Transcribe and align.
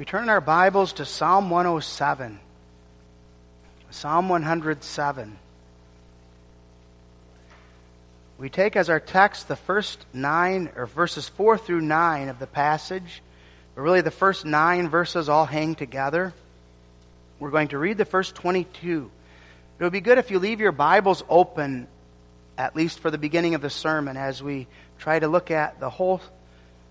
We 0.00 0.06
turn 0.06 0.30
our 0.30 0.40
Bibles 0.40 0.94
to 0.94 1.04
Psalm 1.04 1.50
107. 1.50 2.40
Psalm 3.90 4.30
107. 4.30 5.36
We 8.38 8.48
take 8.48 8.76
as 8.76 8.88
our 8.88 8.98
text 8.98 9.46
the 9.46 9.56
first 9.56 10.06
nine, 10.14 10.70
or 10.74 10.86
verses 10.86 11.28
four 11.28 11.58
through 11.58 11.82
nine 11.82 12.30
of 12.30 12.38
the 12.38 12.46
passage, 12.46 13.20
but 13.74 13.82
really 13.82 14.00
the 14.00 14.10
first 14.10 14.46
nine 14.46 14.88
verses 14.88 15.28
all 15.28 15.44
hang 15.44 15.74
together. 15.74 16.32
We're 17.38 17.50
going 17.50 17.68
to 17.68 17.78
read 17.78 17.98
the 17.98 18.06
first 18.06 18.34
22. 18.36 19.10
It 19.78 19.84
would 19.84 19.92
be 19.92 20.00
good 20.00 20.16
if 20.16 20.30
you 20.30 20.38
leave 20.38 20.60
your 20.60 20.72
Bibles 20.72 21.22
open, 21.28 21.88
at 22.56 22.74
least 22.74 23.00
for 23.00 23.10
the 23.10 23.18
beginning 23.18 23.54
of 23.54 23.60
the 23.60 23.68
sermon, 23.68 24.16
as 24.16 24.42
we 24.42 24.66
try 24.98 25.18
to 25.18 25.28
look 25.28 25.50
at 25.50 25.78
the 25.78 25.90
whole 25.90 26.22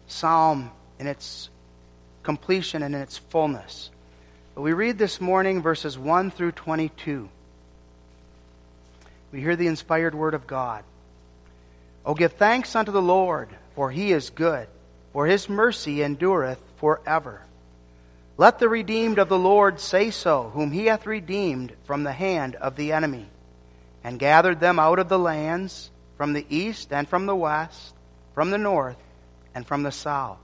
psalm 0.05 0.69
in 0.99 1.07
its 1.07 1.49
completion 2.23 2.83
and 2.83 2.95
in 2.95 3.01
its 3.01 3.17
fullness. 3.17 3.89
But 4.55 4.61
we 4.61 4.73
read 4.73 4.97
this 4.97 5.21
morning 5.21 5.61
verses 5.61 5.97
1 5.97 6.31
through 6.31 6.53
22. 6.53 7.29
We 9.31 9.41
hear 9.41 9.55
the 9.55 9.67
inspired 9.67 10.15
word 10.15 10.33
of 10.33 10.47
God. 10.47 10.83
Oh, 12.05 12.13
give 12.13 12.33
thanks 12.33 12.75
unto 12.75 12.91
the 12.91 13.01
Lord, 13.01 13.49
for 13.75 13.91
he 13.91 14.11
is 14.11 14.29
good, 14.29 14.67
for 15.13 15.27
his 15.27 15.47
mercy 15.47 16.01
endureth 16.01 16.59
forever. 16.77 17.41
Let 18.37 18.59
the 18.59 18.69
redeemed 18.69 19.19
of 19.19 19.29
the 19.29 19.37
Lord 19.37 19.79
say 19.79 20.11
so, 20.11 20.49
whom 20.53 20.71
he 20.71 20.85
hath 20.85 21.05
redeemed 21.05 21.73
from 21.85 22.03
the 22.03 22.13
hand 22.13 22.55
of 22.55 22.75
the 22.75 22.93
enemy, 22.93 23.27
and 24.03 24.17
gathered 24.17 24.59
them 24.59 24.79
out 24.79 24.97
of 24.97 25.09
the 25.09 25.19
lands, 25.19 25.91
from 26.17 26.33
the 26.33 26.45
east 26.49 26.91
and 26.91 27.07
from 27.07 27.25
the 27.27 27.35
west, 27.35 27.93
from 28.33 28.51
the 28.51 28.57
north 28.57 28.97
and 29.55 29.65
from 29.65 29.83
the 29.83 29.91
south. 29.91 30.37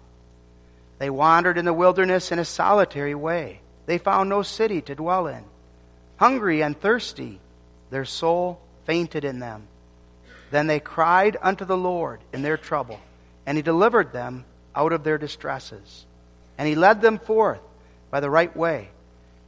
They 0.97 1.09
wandered 1.09 1.57
in 1.57 1.65
the 1.65 1.73
wilderness 1.73 2.31
in 2.31 2.39
a 2.39 2.45
solitary 2.45 3.15
way. 3.15 3.59
They 3.85 3.97
found 3.97 4.29
no 4.29 4.41
city 4.41 4.81
to 4.81 4.95
dwell 4.95 5.27
in. 5.27 5.43
Hungry 6.17 6.61
and 6.61 6.79
thirsty, 6.79 7.39
their 7.89 8.05
soul 8.05 8.59
fainted 8.85 9.25
in 9.25 9.39
them. 9.39 9.67
Then 10.51 10.67
they 10.67 10.79
cried 10.79 11.37
unto 11.41 11.65
the 11.65 11.77
Lord 11.77 12.21
in 12.31 12.41
their 12.41 12.57
trouble, 12.57 12.99
and 13.45 13.57
he 13.57 13.61
delivered 13.61 14.13
them 14.13 14.45
out 14.75 14.93
of 14.93 15.03
their 15.03 15.17
distresses. 15.17 16.05
And 16.57 16.67
he 16.67 16.75
led 16.75 17.01
them 17.01 17.19
forth 17.19 17.59
by 18.09 18.21
the 18.21 18.29
right 18.29 18.55
way, 18.55 18.89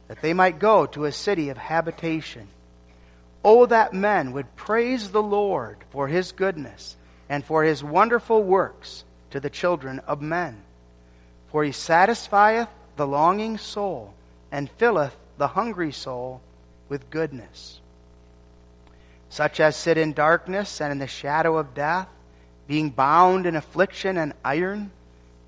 that 0.08 0.20
they 0.20 0.34
might 0.34 0.58
go 0.58 0.86
to 0.86 1.06
a 1.06 1.12
city 1.12 1.48
of 1.48 1.56
habitation. 1.56 2.48
Oh, 3.42 3.66
that 3.66 3.94
men 3.94 4.32
would 4.32 4.56
praise 4.56 5.10
the 5.10 5.22
Lord 5.22 5.78
for 5.90 6.08
his 6.08 6.32
goodness 6.32 6.96
and 7.28 7.44
for 7.44 7.62
his 7.62 7.82
wonderful 7.82 8.42
works 8.42 9.04
to 9.30 9.40
the 9.40 9.50
children 9.50 10.00
of 10.00 10.20
men. 10.20 10.62
For 11.50 11.64
he 11.64 11.72
satisfieth 11.72 12.68
the 12.96 13.06
longing 13.06 13.58
soul 13.58 14.14
and 14.52 14.70
filleth 14.70 15.16
the 15.38 15.48
hungry 15.48 15.92
soul 15.92 16.40
with 16.88 17.10
goodness. 17.10 17.80
Such 19.30 19.60
as 19.60 19.76
sit 19.76 19.98
in 19.98 20.12
darkness 20.12 20.80
and 20.80 20.90
in 20.92 20.98
the 20.98 21.06
shadow 21.06 21.58
of 21.58 21.74
death, 21.74 22.08
being 22.66 22.90
bound 22.90 23.46
in 23.46 23.56
affliction 23.56 24.16
and 24.16 24.32
iron, 24.44 24.90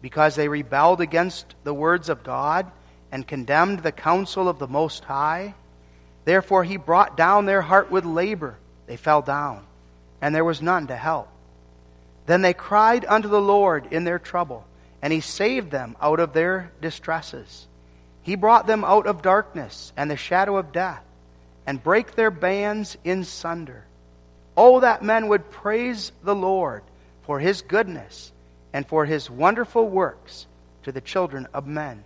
because 0.03 0.35
they 0.35 0.49
rebelled 0.49 1.01
against 1.01 1.55
the 1.65 1.75
words 1.75 2.09
of 2.09 2.23
God 2.23 2.71
and 3.13 3.27
condemned 3.27 3.81
the 3.81 3.93
counsel 3.93 4.49
of 4.49 4.59
the 4.59 4.69
Most 4.69 5.05
High. 5.05 5.55
Therefore 6.25 6.65
he 6.65 6.77
brought 6.77 7.17
down 7.17 7.47
their 7.47 7.63
heart 7.63 7.91
with 7.91 8.05
labor. 8.05 8.57
They 8.87 8.97
fell 8.97 9.23
down, 9.23 9.67
and 10.21 10.35
there 10.35 10.45
was 10.45 10.63
none 10.63 10.87
to 10.87 10.97
help. 10.97 11.29
Then 12.27 12.43
they 12.43 12.55
cried 12.55 13.05
unto 13.07 13.29
the 13.29 13.41
Lord 13.41 13.93
in 13.93 14.05
their 14.05 14.19
trouble, 14.19 14.65
and 15.03 15.13
he 15.13 15.21
saved 15.21 15.71
them 15.71 15.97
out 16.01 16.21
of 16.21 16.33
their 16.33 16.73
distresses. 16.81 17.67
He 18.23 18.35
brought 18.35 18.67
them 18.67 18.85
out 18.85 19.07
of 19.07 19.23
darkness 19.23 19.93
and 19.97 20.11
the 20.11 20.17
shadow 20.17 20.57
of 20.57 20.73
death, 20.73 21.03
and 21.67 21.83
brake 21.83 22.15
their 22.15 22.31
bands 22.31 22.97
in 23.05 23.25
sunder. 23.25 23.85
Oh, 24.57 24.81
that 24.81 25.03
men 25.03 25.29
would 25.29 25.51
praise 25.51 26.13
the 26.23 26.35
Lord 26.35 26.83
for 27.23 27.39
his 27.39 27.63
goodness 27.63 28.33
and 28.73 28.87
for 28.87 29.05
his 29.05 29.31
wonderful 29.31 29.89
works 29.89 30.47
to 30.83 30.93
the 30.93 31.01
children 31.01 31.47
of 31.55 31.67
men. 31.67 32.05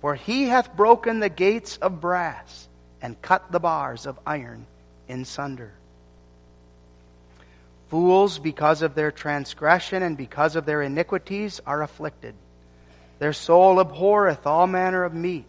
For 0.00 0.14
he 0.14 0.44
hath 0.44 0.76
broken 0.76 1.20
the 1.20 1.28
gates 1.28 1.76
of 1.76 2.00
brass 2.00 2.68
and 3.00 3.20
cut 3.20 3.52
the 3.52 3.60
bars 3.60 4.06
of 4.06 4.18
iron 4.26 4.66
in 5.08 5.24
sunder. 5.24 5.72
Fools, 7.92 8.38
because 8.38 8.80
of 8.80 8.94
their 8.94 9.12
transgression 9.12 10.02
and 10.02 10.16
because 10.16 10.56
of 10.56 10.64
their 10.64 10.80
iniquities, 10.80 11.60
are 11.66 11.82
afflicted. 11.82 12.34
Their 13.18 13.34
soul 13.34 13.78
abhorreth 13.80 14.46
all 14.46 14.66
manner 14.66 15.04
of 15.04 15.12
meat, 15.12 15.44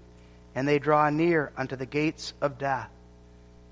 and 0.53 0.67
they 0.67 0.77
draw 0.77 1.09
near 1.09 1.53
unto 1.55 1.77
the 1.77 1.85
gates 1.85 2.33
of 2.41 2.57
death. 2.57 2.89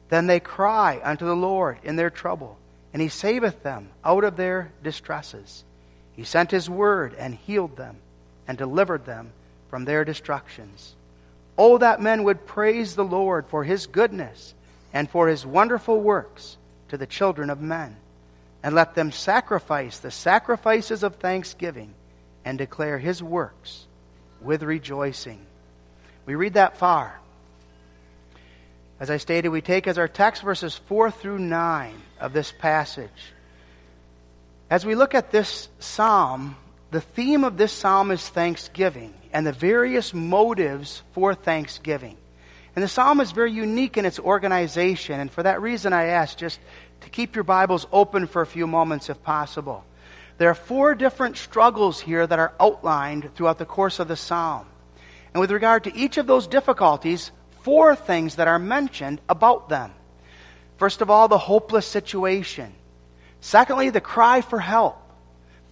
Then 0.07 0.25
they 0.25 0.39
cry 0.39 1.01
unto 1.03 1.25
the 1.25 1.35
Lord 1.35 1.79
in 1.83 1.97
their 1.97 2.09
trouble, 2.09 2.57
and 2.93 3.01
he 3.01 3.09
saveth 3.09 3.61
them 3.61 3.89
out 4.05 4.23
of 4.23 4.37
their 4.37 4.71
distresses. 4.81 5.65
He 6.15 6.23
sent 6.23 6.49
his 6.49 6.69
word 6.69 7.13
and 7.19 7.35
healed 7.35 7.75
them, 7.75 7.97
and 8.47 8.57
delivered 8.57 9.03
them 9.03 9.33
from 9.69 9.83
their 9.83 10.05
destructions. 10.05 10.95
Oh, 11.57 11.77
that 11.77 12.01
men 12.01 12.23
would 12.23 12.47
praise 12.47 12.95
the 12.95 13.03
Lord 13.03 13.47
for 13.47 13.65
his 13.65 13.85
goodness 13.85 14.53
and 14.93 15.09
for 15.09 15.27
his 15.27 15.45
wonderful 15.45 15.99
works 15.99 16.55
to 16.87 16.97
the 16.97 17.05
children 17.05 17.49
of 17.49 17.59
men 17.59 17.97
and 18.63 18.75
let 18.75 18.95
them 18.95 19.11
sacrifice 19.11 19.99
the 19.99 20.11
sacrifices 20.11 21.03
of 21.03 21.16
thanksgiving 21.16 21.94
and 22.45 22.57
declare 22.57 22.97
his 22.97 23.22
works 23.22 23.88
with 24.41 24.63
rejoicing. 24.63 25.39
We 26.25 26.35
read 26.35 26.53
that 26.53 26.77
far. 26.77 27.19
As 28.99 29.09
I 29.09 29.17
stated, 29.17 29.49
we 29.49 29.61
take 29.61 29.88
as 29.88 29.97
our 29.97 30.07
text 30.07 30.44
verses 30.44 30.75
4 30.75 31.09
through 31.09 31.39
9 31.39 31.94
of 32.19 32.33
this 32.33 32.53
passage. 32.59 33.33
As 34.69 34.85
we 34.85 34.95
look 34.95 35.16
at 35.16 35.31
this 35.31 35.67
psalm, 35.79 36.55
the 36.91 37.01
theme 37.01 37.43
of 37.43 37.57
this 37.57 37.73
psalm 37.73 38.11
is 38.11 38.28
thanksgiving 38.29 39.13
and 39.33 39.45
the 39.45 39.51
various 39.51 40.13
motives 40.13 41.01
for 41.13 41.33
thanksgiving. 41.33 42.17
And 42.81 42.87
the 42.87 42.93
psalm 42.93 43.19
is 43.19 43.31
very 43.31 43.51
unique 43.51 43.95
in 43.97 44.05
its 44.05 44.17
organization, 44.17 45.19
and 45.19 45.29
for 45.29 45.43
that 45.43 45.61
reason 45.61 45.93
I 45.93 46.05
ask 46.05 46.35
just 46.35 46.59
to 47.01 47.09
keep 47.11 47.35
your 47.35 47.43
Bibles 47.43 47.85
open 47.91 48.25
for 48.25 48.41
a 48.41 48.47
few 48.47 48.65
moments 48.65 49.07
if 49.07 49.21
possible. 49.21 49.85
There 50.39 50.49
are 50.49 50.55
four 50.55 50.95
different 50.95 51.37
struggles 51.37 51.99
here 51.99 52.25
that 52.25 52.39
are 52.39 52.53
outlined 52.59 53.35
throughout 53.35 53.59
the 53.59 53.67
course 53.67 53.99
of 53.99 54.07
the 54.07 54.15
psalm. 54.15 54.65
And 55.31 55.39
with 55.39 55.51
regard 55.51 55.83
to 55.83 55.95
each 55.95 56.17
of 56.17 56.25
those 56.25 56.47
difficulties, 56.47 57.29
four 57.61 57.95
things 57.95 58.37
that 58.37 58.47
are 58.47 58.57
mentioned 58.57 59.21
about 59.29 59.69
them. 59.69 59.93
First 60.77 61.01
of 61.01 61.11
all, 61.11 61.27
the 61.27 61.37
hopeless 61.37 61.85
situation. 61.85 62.73
Secondly, 63.41 63.91
the 63.91 64.01
cry 64.01 64.41
for 64.41 64.57
help. 64.57 64.97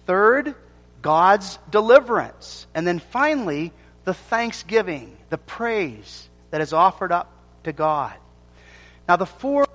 Third, 0.06 0.54
God's 1.02 1.58
deliverance. 1.72 2.68
And 2.72 2.86
then 2.86 3.00
finally, 3.00 3.72
the 4.04 4.14
thanksgiving, 4.14 5.16
the 5.28 5.38
praise 5.38 6.29
that 6.50 6.60
is 6.60 6.72
offered 6.72 7.12
up 7.12 7.30
to 7.64 7.72
God. 7.72 8.14
Now, 9.08 9.16
the 9.16 9.26
four 9.26 9.66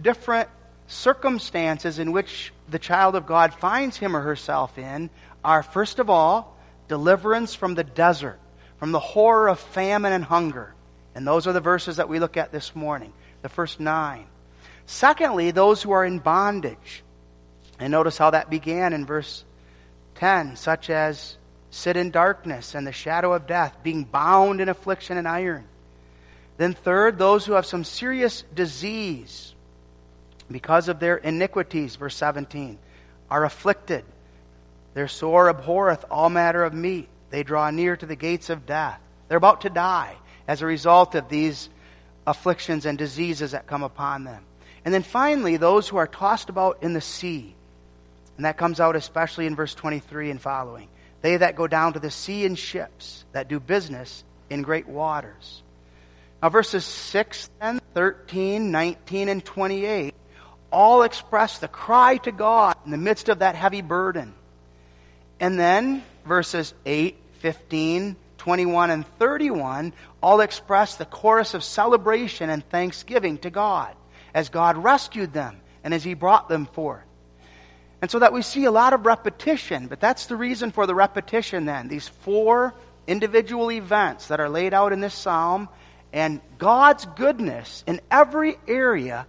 different 0.00 0.48
circumstances 0.86 1.98
in 1.98 2.12
which 2.12 2.52
the 2.68 2.78
child 2.78 3.14
of 3.14 3.26
God 3.26 3.54
finds 3.54 3.96
him 3.96 4.16
or 4.16 4.20
herself 4.20 4.78
in 4.78 5.10
are, 5.44 5.62
first 5.62 5.98
of 5.98 6.10
all, 6.10 6.56
deliverance 6.88 7.54
from 7.54 7.74
the 7.74 7.84
desert, 7.84 8.38
from 8.78 8.92
the 8.92 9.00
horror 9.00 9.48
of 9.48 9.58
famine 9.58 10.12
and 10.12 10.24
hunger. 10.24 10.74
And 11.14 11.26
those 11.26 11.46
are 11.46 11.52
the 11.52 11.60
verses 11.60 11.96
that 11.96 12.08
we 12.08 12.18
look 12.18 12.36
at 12.36 12.52
this 12.52 12.74
morning, 12.74 13.12
the 13.42 13.48
first 13.48 13.80
nine. 13.80 14.26
Secondly, 14.86 15.50
those 15.50 15.82
who 15.82 15.92
are 15.92 16.04
in 16.04 16.18
bondage. 16.18 17.02
And 17.78 17.90
notice 17.90 18.18
how 18.18 18.30
that 18.30 18.50
began 18.50 18.92
in 18.92 19.06
verse 19.06 19.44
10, 20.16 20.56
such 20.56 20.90
as 20.90 21.36
sit 21.70 21.96
in 21.96 22.10
darkness 22.10 22.74
and 22.74 22.86
the 22.86 22.92
shadow 22.92 23.32
of 23.32 23.46
death, 23.46 23.76
being 23.82 24.04
bound 24.04 24.60
in 24.60 24.68
affliction 24.68 25.16
and 25.16 25.26
iron. 25.26 25.64
Then, 26.56 26.74
third, 26.74 27.18
those 27.18 27.44
who 27.44 27.54
have 27.54 27.66
some 27.66 27.84
serious 27.84 28.44
disease 28.54 29.54
because 30.50 30.88
of 30.88 31.00
their 31.00 31.16
iniquities, 31.16 31.96
verse 31.96 32.16
17, 32.16 32.78
are 33.30 33.44
afflicted. 33.44 34.04
Their 34.94 35.08
sore 35.08 35.48
abhorreth 35.48 36.04
all 36.10 36.30
matter 36.30 36.62
of 36.62 36.72
meat. 36.72 37.08
They 37.30 37.42
draw 37.42 37.70
near 37.70 37.96
to 37.96 38.06
the 38.06 38.14
gates 38.14 38.50
of 38.50 38.66
death. 38.66 39.00
They're 39.28 39.38
about 39.38 39.62
to 39.62 39.70
die 39.70 40.14
as 40.46 40.62
a 40.62 40.66
result 40.66 41.16
of 41.16 41.28
these 41.28 41.68
afflictions 42.26 42.86
and 42.86 42.96
diseases 42.96 43.50
that 43.50 43.66
come 43.66 43.82
upon 43.82 44.24
them. 44.24 44.44
And 44.84 44.94
then 44.94 45.02
finally, 45.02 45.56
those 45.56 45.88
who 45.88 45.96
are 45.96 46.06
tossed 46.06 46.50
about 46.50 46.82
in 46.82 46.92
the 46.92 47.00
sea. 47.00 47.54
And 48.36 48.44
that 48.44 48.56
comes 48.56 48.78
out 48.78 48.94
especially 48.96 49.46
in 49.46 49.56
verse 49.56 49.74
23 49.74 50.30
and 50.30 50.40
following. 50.40 50.88
They 51.22 51.38
that 51.38 51.56
go 51.56 51.66
down 51.66 51.94
to 51.94 51.98
the 51.98 52.10
sea 52.10 52.44
in 52.44 52.54
ships, 52.54 53.24
that 53.32 53.48
do 53.48 53.58
business 53.58 54.22
in 54.50 54.62
great 54.62 54.86
waters. 54.86 55.62
Now, 56.42 56.50
verses 56.50 56.84
6, 56.84 57.50
10, 57.60 57.80
13, 57.94 58.70
19, 58.70 59.28
and 59.28 59.44
28 59.44 60.14
all 60.74 61.02
express 61.02 61.58
the 61.58 61.68
cry 61.68 62.16
to 62.18 62.32
God 62.32 62.76
in 62.84 62.90
the 62.90 62.98
midst 62.98 63.28
of 63.28 63.38
that 63.38 63.54
heavy 63.54 63.80
burden. 63.80 64.34
And 65.38 65.58
then 65.58 66.02
verses 66.26 66.74
8, 66.84 67.16
15, 67.38 68.16
21 68.38 68.90
and 68.90 69.06
31 69.18 69.92
all 70.22 70.40
express 70.40 70.96
the 70.96 71.04
chorus 71.04 71.54
of 71.54 71.64
celebration 71.64 72.50
and 72.50 72.68
thanksgiving 72.68 73.38
to 73.38 73.50
God 73.50 73.94
as 74.34 74.48
God 74.48 74.76
rescued 74.76 75.32
them 75.32 75.60
and 75.82 75.94
as 75.94 76.02
He 76.02 76.14
brought 76.14 76.48
them 76.48 76.66
forth. 76.66 77.04
And 78.02 78.10
so 78.10 78.18
that 78.18 78.32
we 78.32 78.42
see 78.42 78.64
a 78.64 78.70
lot 78.70 78.92
of 78.92 79.06
repetition, 79.06 79.86
but 79.86 80.00
that's 80.00 80.26
the 80.26 80.36
reason 80.36 80.72
for 80.72 80.86
the 80.86 80.94
repetition 80.94 81.64
then. 81.64 81.88
These 81.88 82.08
four 82.08 82.74
individual 83.06 83.70
events 83.70 84.28
that 84.28 84.40
are 84.40 84.48
laid 84.48 84.74
out 84.74 84.92
in 84.92 85.00
this 85.00 85.14
psalm 85.14 85.68
and 86.14 86.40
God's 86.58 87.04
goodness 87.16 87.82
in 87.88 88.00
every 88.08 88.56
area 88.68 89.26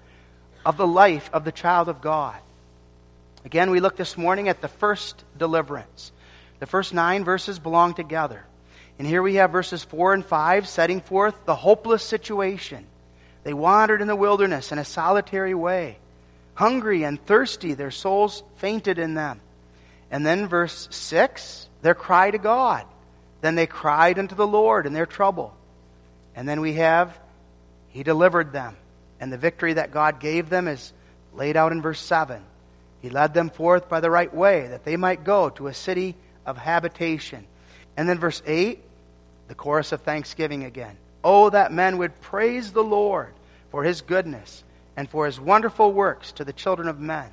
of 0.64 0.78
the 0.78 0.86
life 0.86 1.32
of 1.34 1.44
the 1.44 1.52
child 1.52 1.90
of 1.90 2.00
God. 2.00 2.38
Again, 3.44 3.72
we 3.72 3.80
looked 3.80 3.98
this 3.98 4.18
morning 4.18 4.50
at 4.50 4.62
the 4.62 4.68
first 4.68 5.24
deliverance. 5.36 6.12
The 6.60 6.68
first 6.68 6.94
nine 6.94 7.24
verses 7.24 7.58
belong 7.58 7.96
together. 7.96 8.46
And 9.00 9.08
here 9.08 9.24
we 9.24 9.36
have 9.36 9.52
verses 9.52 9.84
4 9.84 10.14
and 10.14 10.24
5 10.24 10.68
setting 10.68 11.02
forth 11.02 11.34
the 11.46 11.56
hopeless 11.56 12.04
situation. 12.04 12.86
They 13.44 13.54
wandered 13.54 14.02
in 14.02 14.08
the 14.08 14.16
wilderness 14.16 14.72
in 14.72 14.78
a 14.78 14.86
solitary 14.86 15.56
way. 15.56 15.98
Hungry 16.54 17.02
and 17.04 17.24
thirsty, 17.26 17.74
their 17.74 17.92
souls 17.92 18.44
fainted 18.58 19.00
in 19.00 19.16
them. 19.16 19.42
And 20.12 20.24
then 20.24 20.48
verse 20.48 20.88
6, 20.92 21.68
their 21.82 21.96
cry 21.96 22.30
to 22.30 22.38
God. 22.38 22.86
Then 23.42 23.56
they 23.56 23.66
cried 23.66 24.20
unto 24.20 24.36
the 24.36 24.48
Lord 24.48 24.86
in 24.86 24.94
their 24.94 25.08
trouble. 25.08 25.56
And 26.36 26.48
then 26.48 26.62
we 26.62 26.74
have, 26.74 27.18
He 27.90 28.04
delivered 28.04 28.52
them. 28.52 28.76
And 29.20 29.32
the 29.32 29.38
victory 29.38 29.74
that 29.74 29.92
God 29.92 30.20
gave 30.20 30.50
them 30.50 30.68
is 30.68 30.94
laid 31.34 31.56
out 31.56 31.72
in 31.72 31.82
verse 31.82 32.00
7. 32.00 32.42
He 33.02 33.10
led 33.10 33.34
them 33.34 33.50
forth 33.50 33.88
by 33.88 34.00
the 34.00 34.10
right 34.10 34.34
way, 34.34 34.68
that 34.68 34.84
they 34.84 34.98
might 34.98 35.24
go 35.24 35.50
to 35.52 35.68
a 35.68 35.74
city 35.74 36.16
of 36.46 36.58
habitation. 36.58 37.46
And 37.96 38.10
then 38.10 38.20
verse 38.20 38.42
8, 38.46 38.80
the 39.48 39.56
chorus 39.56 39.92
of 39.92 40.02
thanksgiving 40.02 40.64
again. 40.64 40.98
Oh, 41.24 41.50
that 41.50 41.72
men 41.72 41.98
would 41.98 42.20
praise 42.22 42.72
the 42.72 42.84
Lord 42.84 43.34
for 43.72 43.84
his 43.84 44.02
goodness 44.02 44.64
and 44.98 45.10
for 45.10 45.26
his 45.26 45.40
wonderful 45.40 45.92
works 45.92 46.32
to 46.34 46.46
the 46.46 46.54
children 46.54 46.88
of 46.88 47.00
men. 47.00 47.30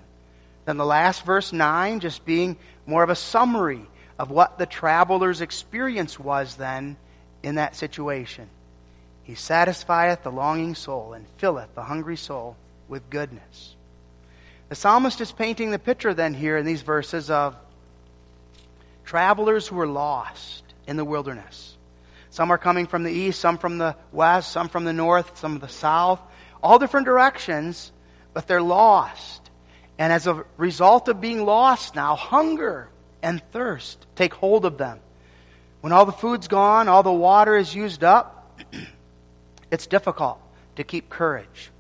Then 0.64 0.76
the 0.76 0.86
last 0.86 1.24
verse 1.24 1.52
9 1.52 2.00
just 2.00 2.24
being 2.24 2.56
more 2.86 3.02
of 3.02 3.10
a 3.10 3.16
summary 3.16 3.86
of 4.18 4.30
what 4.30 4.58
the 4.58 4.66
traveler's 4.66 5.40
experience 5.40 6.18
was 6.18 6.56
then 6.56 6.96
in 7.42 7.56
that 7.56 7.76
situation. 7.76 8.48
He 9.22 9.34
satisfieth 9.34 10.22
the 10.22 10.32
longing 10.32 10.74
soul 10.74 11.12
and 11.12 11.26
filleth 11.38 11.74
the 11.74 11.84
hungry 11.84 12.16
soul 12.16 12.56
with 12.88 13.08
goodness. 13.10 13.76
The 14.68 14.74
psalmist 14.74 15.20
is 15.20 15.32
painting 15.32 15.70
the 15.70 15.78
picture 15.78 16.14
then 16.14 16.34
here 16.34 16.56
in 16.56 16.66
these 16.66 16.82
verses 16.82 17.30
of 17.30 17.56
travelers 19.04 19.68
who 19.68 19.78
are 19.78 19.86
lost 19.86 20.64
in 20.86 20.96
the 20.96 21.04
wilderness. 21.04 21.76
Some 22.30 22.50
are 22.50 22.58
coming 22.58 22.86
from 22.86 23.02
the 23.02 23.12
east, 23.12 23.40
some 23.40 23.58
from 23.58 23.78
the 23.78 23.94
west, 24.10 24.50
some 24.50 24.68
from 24.68 24.84
the 24.84 24.92
north, 24.92 25.38
some 25.38 25.54
of 25.54 25.60
the 25.60 25.68
south, 25.68 26.20
all 26.62 26.78
different 26.78 27.04
directions, 27.04 27.92
but 28.32 28.46
they're 28.46 28.62
lost. 28.62 29.50
And 29.98 30.12
as 30.12 30.26
a 30.26 30.44
result 30.56 31.08
of 31.08 31.20
being 31.20 31.44
lost 31.44 31.94
now, 31.94 32.16
hunger 32.16 32.88
and 33.22 33.42
thirst 33.52 34.06
take 34.16 34.32
hold 34.32 34.64
of 34.64 34.78
them. 34.78 35.00
When 35.82 35.92
all 35.92 36.06
the 36.06 36.12
food's 36.12 36.48
gone, 36.48 36.88
all 36.88 37.02
the 37.02 37.12
water 37.12 37.56
is 37.56 37.74
used 37.74 38.02
up, 38.02 38.41
it's 39.72 39.86
difficult 39.86 40.38
to 40.76 40.84
keep 40.84 41.08
courage. 41.08 41.70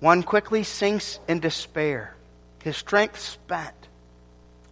One 0.00 0.22
quickly 0.24 0.64
sinks 0.64 1.20
in 1.28 1.38
despair, 1.38 2.14
his 2.62 2.76
strength 2.76 3.20
spent. 3.20 3.74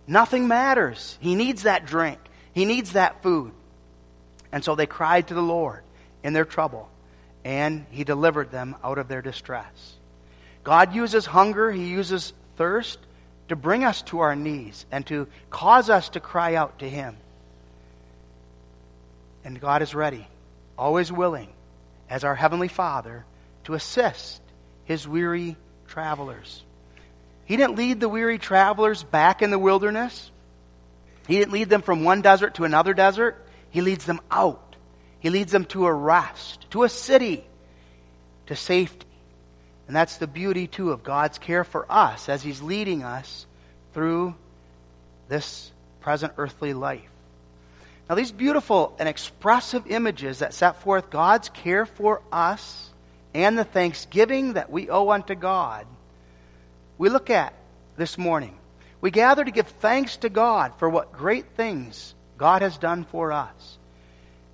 Nothing 0.08 0.46
matters. 0.46 1.18
He 1.20 1.34
needs 1.34 1.62
that 1.62 1.86
drink, 1.86 2.18
he 2.52 2.64
needs 2.64 2.92
that 2.92 3.22
food. 3.22 3.52
And 4.52 4.64
so 4.64 4.74
they 4.74 4.86
cried 4.86 5.28
to 5.28 5.34
the 5.34 5.42
Lord 5.42 5.82
in 6.22 6.32
their 6.32 6.44
trouble, 6.44 6.88
and 7.44 7.86
he 7.90 8.04
delivered 8.04 8.50
them 8.50 8.74
out 8.82 8.98
of 8.98 9.08
their 9.08 9.22
distress. 9.22 9.94
God 10.64 10.94
uses 10.94 11.26
hunger, 11.26 11.70
he 11.70 11.86
uses 11.86 12.32
thirst 12.56 12.98
to 13.48 13.54
bring 13.54 13.84
us 13.84 14.02
to 14.02 14.18
our 14.18 14.34
knees 14.34 14.84
and 14.90 15.06
to 15.06 15.28
cause 15.50 15.88
us 15.90 16.08
to 16.10 16.20
cry 16.20 16.56
out 16.56 16.80
to 16.80 16.90
him. 16.90 17.16
And 19.44 19.60
God 19.60 19.82
is 19.82 19.94
ready, 19.94 20.26
always 20.76 21.12
willing, 21.12 21.52
as 22.08 22.24
our 22.24 22.34
Heavenly 22.34 22.68
Father, 22.68 23.24
to 23.64 23.74
assist 23.74 24.40
his 24.84 25.06
weary 25.06 25.56
travelers. 25.88 26.62
He 27.44 27.56
didn't 27.56 27.76
lead 27.76 28.00
the 28.00 28.08
weary 28.08 28.38
travelers 28.38 29.02
back 29.02 29.42
in 29.42 29.50
the 29.50 29.58
wilderness. 29.58 30.30
He 31.26 31.38
didn't 31.38 31.52
lead 31.52 31.68
them 31.68 31.82
from 31.82 32.04
one 32.04 32.22
desert 32.22 32.54
to 32.54 32.64
another 32.64 32.94
desert. 32.94 33.44
He 33.70 33.80
leads 33.80 34.04
them 34.04 34.20
out. 34.30 34.76
He 35.18 35.30
leads 35.30 35.52
them 35.52 35.64
to 35.66 35.86
a 35.86 35.92
rest, 35.92 36.66
to 36.70 36.84
a 36.84 36.88
city, 36.88 37.44
to 38.46 38.56
safety. 38.56 39.06
And 39.86 39.94
that's 39.94 40.16
the 40.16 40.26
beauty, 40.26 40.66
too, 40.66 40.90
of 40.90 41.02
God's 41.02 41.38
care 41.38 41.64
for 41.64 41.86
us 41.90 42.28
as 42.28 42.42
He's 42.42 42.62
leading 42.62 43.02
us 43.02 43.46
through 43.92 44.34
this 45.28 45.72
present 46.00 46.34
earthly 46.36 46.74
life. 46.74 47.10
Now, 48.08 48.14
these 48.14 48.30
beautiful 48.30 48.94
and 48.98 49.08
expressive 49.08 49.86
images 49.88 50.38
that 50.38 50.54
set 50.54 50.82
forth 50.82 51.10
God's 51.10 51.48
care 51.48 51.86
for 51.86 52.22
us 52.30 52.90
and 53.34 53.58
the 53.58 53.64
thanksgiving 53.64 54.52
that 54.52 54.70
we 54.70 54.88
owe 54.88 55.10
unto 55.10 55.34
God, 55.34 55.86
we 56.98 57.08
look 57.08 57.30
at 57.30 57.52
this 57.96 58.16
morning. 58.16 58.56
We 59.00 59.10
gather 59.10 59.44
to 59.44 59.50
give 59.50 59.66
thanks 59.66 60.18
to 60.18 60.28
God 60.28 60.72
for 60.78 60.88
what 60.88 61.12
great 61.12 61.46
things 61.56 62.14
God 62.38 62.62
has 62.62 62.78
done 62.78 63.04
for 63.04 63.32
us. 63.32 63.78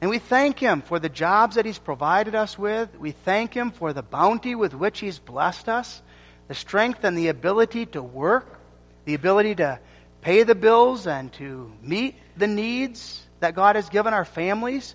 And 0.01 0.11
we 0.11 0.19
thank 0.19 0.59
Him 0.59 0.81
for 0.81 0.99
the 0.99 1.11
jobs 1.11 1.57
that 1.57 1.67
He's 1.67 1.79
provided 1.79 2.35
us 2.35 2.59
with. 2.59 2.99
We 2.99 3.13
thank 3.13 3.55
Him 3.55 3.71
for 3.71 3.93
the 3.93 4.03
bounty 4.03 4.55
with 4.55 4.75
which 4.75 4.99
He's 4.99 5.19
blessed 5.19 5.69
us, 5.69 6.03
the 6.49 6.55
strength 6.55 7.05
and 7.05 7.17
the 7.17 7.29
ability 7.29 7.87
to 7.87 8.03
work, 8.03 8.59
the 9.05 9.15
ability 9.15 9.57
to 9.57 9.79
pay 10.23 10.43
the 10.43 10.55
bills 10.55 11.07
and 11.07 11.33
to 11.35 11.71
meet 11.83 12.17
the 12.37 12.47
needs 12.47 13.23
that 13.43 13.57
God 13.57 13.77
has 13.77 13.89
given 13.89 14.15
our 14.15 14.25
families. 14.25 14.95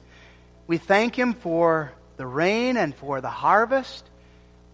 We 0.67 0.77
thank 0.77 1.17
Him 1.17 1.33
for 1.33 1.91
the 2.15 2.25
rain 2.25 2.77
and 2.77 2.95
for 2.95 3.19
the 3.19 3.29
harvest. 3.29 4.09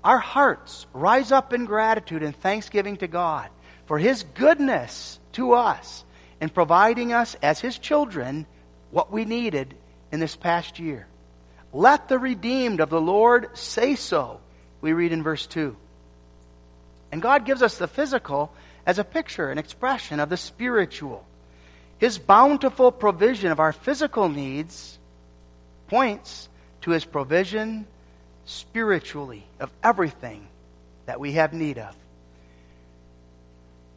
Our 0.03 0.19
hearts 0.19 0.85
rise 0.93 1.31
up 1.31 1.53
in 1.53 1.65
gratitude 1.65 2.21
and 2.23 2.35
thanksgiving 2.35 2.97
to 2.97 3.07
God 3.07 3.49
for 3.87 3.97
His 3.97 4.23
goodness 4.35 5.19
to 5.33 5.53
us 5.53 6.05
in 6.39 6.49
providing 6.49 7.13
us 7.13 7.35
as 7.41 7.59
His 7.59 7.77
children 7.79 8.45
what 8.91 9.11
we 9.11 9.25
needed 9.25 9.73
in 10.11 10.19
this 10.19 10.35
past 10.35 10.77
year. 10.77 11.07
Let 11.73 12.07
the 12.07 12.19
redeemed 12.19 12.79
of 12.79 12.91
the 12.91 13.01
Lord 13.01 13.57
say 13.57 13.95
so, 13.95 14.39
we 14.81 14.93
read 14.93 15.11
in 15.11 15.23
verse 15.23 15.47
2. 15.47 15.75
And 17.11 17.21
God 17.23 17.45
gives 17.45 17.63
us 17.63 17.77
the 17.77 17.87
physical 17.87 18.53
as 18.85 18.99
a 18.99 19.03
picture, 19.03 19.49
an 19.49 19.57
expression 19.57 20.19
of 20.19 20.29
the 20.29 20.37
spiritual. 20.37 21.25
His 22.03 22.17
bountiful 22.17 22.91
provision 22.91 23.49
of 23.49 23.61
our 23.61 23.71
physical 23.71 24.27
needs 24.27 24.99
points 25.87 26.49
to 26.81 26.91
his 26.91 27.05
provision 27.05 27.87
spiritually 28.43 29.45
of 29.57 29.71
everything 29.81 30.45
that 31.05 31.21
we 31.21 31.31
have 31.31 31.53
need 31.53 31.77
of. 31.77 31.95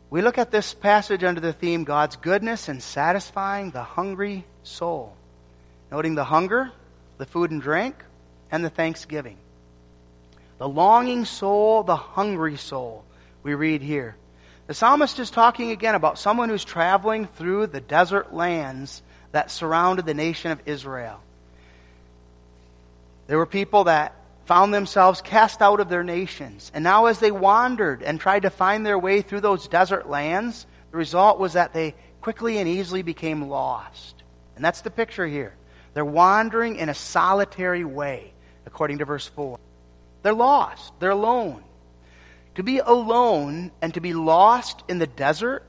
We 0.08 0.22
look 0.22 0.38
at 0.38 0.52
this 0.52 0.72
passage 0.72 1.24
under 1.24 1.40
the 1.40 1.52
theme 1.52 1.82
God's 1.82 2.14
goodness 2.14 2.68
in 2.68 2.80
satisfying 2.80 3.72
the 3.72 3.82
hungry 3.82 4.44
soul, 4.62 5.16
noting 5.90 6.14
the 6.14 6.22
hunger, 6.22 6.70
the 7.18 7.26
food 7.26 7.50
and 7.50 7.60
drink, 7.60 7.96
and 8.52 8.64
the 8.64 8.70
thanksgiving. 8.70 9.36
The 10.58 10.68
longing 10.68 11.24
soul, 11.24 11.82
the 11.82 11.96
hungry 11.96 12.56
soul, 12.56 13.04
we 13.42 13.54
read 13.54 13.82
here. 13.82 14.14
The 14.66 14.74
psalmist 14.74 15.18
is 15.20 15.30
talking 15.30 15.70
again 15.70 15.94
about 15.94 16.18
someone 16.18 16.48
who's 16.48 16.64
traveling 16.64 17.26
through 17.26 17.68
the 17.68 17.80
desert 17.80 18.34
lands 18.34 19.02
that 19.30 19.50
surrounded 19.50 20.06
the 20.06 20.14
nation 20.14 20.50
of 20.50 20.60
Israel. 20.66 21.20
There 23.28 23.38
were 23.38 23.46
people 23.46 23.84
that 23.84 24.14
found 24.46 24.72
themselves 24.72 25.20
cast 25.20 25.60
out 25.60 25.80
of 25.80 25.88
their 25.88 26.04
nations. 26.04 26.70
And 26.74 26.84
now, 26.84 27.06
as 27.06 27.18
they 27.18 27.30
wandered 27.30 28.02
and 28.02 28.18
tried 28.18 28.42
to 28.42 28.50
find 28.50 28.86
their 28.86 28.98
way 28.98 29.22
through 29.22 29.40
those 29.40 29.68
desert 29.68 30.08
lands, 30.08 30.66
the 30.90 30.96
result 30.96 31.38
was 31.38 31.54
that 31.54 31.72
they 31.72 31.94
quickly 32.20 32.58
and 32.58 32.68
easily 32.68 33.02
became 33.02 33.48
lost. 33.48 34.22
And 34.54 34.64
that's 34.64 34.80
the 34.80 34.90
picture 34.90 35.26
here. 35.26 35.54
They're 35.94 36.04
wandering 36.04 36.76
in 36.76 36.88
a 36.88 36.94
solitary 36.94 37.84
way, 37.84 38.32
according 38.66 38.98
to 38.98 39.04
verse 39.04 39.26
4. 39.26 39.58
They're 40.22 40.34
lost, 40.34 40.92
they're 40.98 41.10
alone. 41.10 41.62
To 42.56 42.62
be 42.62 42.78
alone 42.78 43.70
and 43.80 43.92
to 43.94 44.00
be 44.00 44.14
lost 44.14 44.82
in 44.88 44.98
the 44.98 45.06
desert 45.06 45.62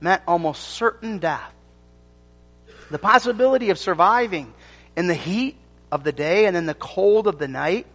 meant 0.00 0.22
almost 0.26 0.62
certain 0.62 1.18
death. 1.18 1.52
The 2.90 2.98
possibility 2.98 3.70
of 3.70 3.78
surviving 3.78 4.52
in 4.96 5.06
the 5.06 5.14
heat 5.14 5.56
of 5.90 6.04
the 6.04 6.12
day 6.12 6.46
and 6.46 6.56
in 6.56 6.66
the 6.66 6.74
cold 6.74 7.26
of 7.26 7.38
the 7.38 7.48
night 7.48 7.86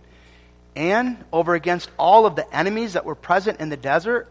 and 0.76 1.24
over 1.34 1.54
against 1.54 1.92
all 1.98 2.26
of 2.26 2.36
the 2.36 2.56
enemies 2.56 2.94
that 2.94 3.04
were 3.04 3.16
present 3.16 3.60
in 3.60 3.70
the 3.70 3.78
desert 3.78 4.28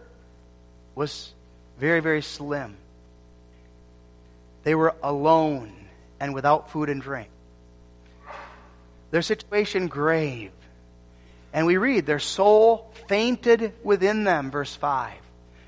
was 0.94 1.32
very, 1.78 2.00
very 2.00 2.22
slim. 2.22 2.76
They 4.62 4.74
were 4.74 4.94
alone 5.02 5.72
and 6.18 6.34
without 6.34 6.70
food 6.70 6.88
and 6.88 7.00
drink. 7.00 7.28
their 9.10 9.22
situation 9.22 9.88
grave. 9.88 10.50
And 11.58 11.66
we 11.66 11.76
read, 11.76 12.06
their 12.06 12.20
soul 12.20 12.88
fainted 13.08 13.72
within 13.82 14.22
them, 14.22 14.52
verse 14.52 14.76
5. 14.76 15.12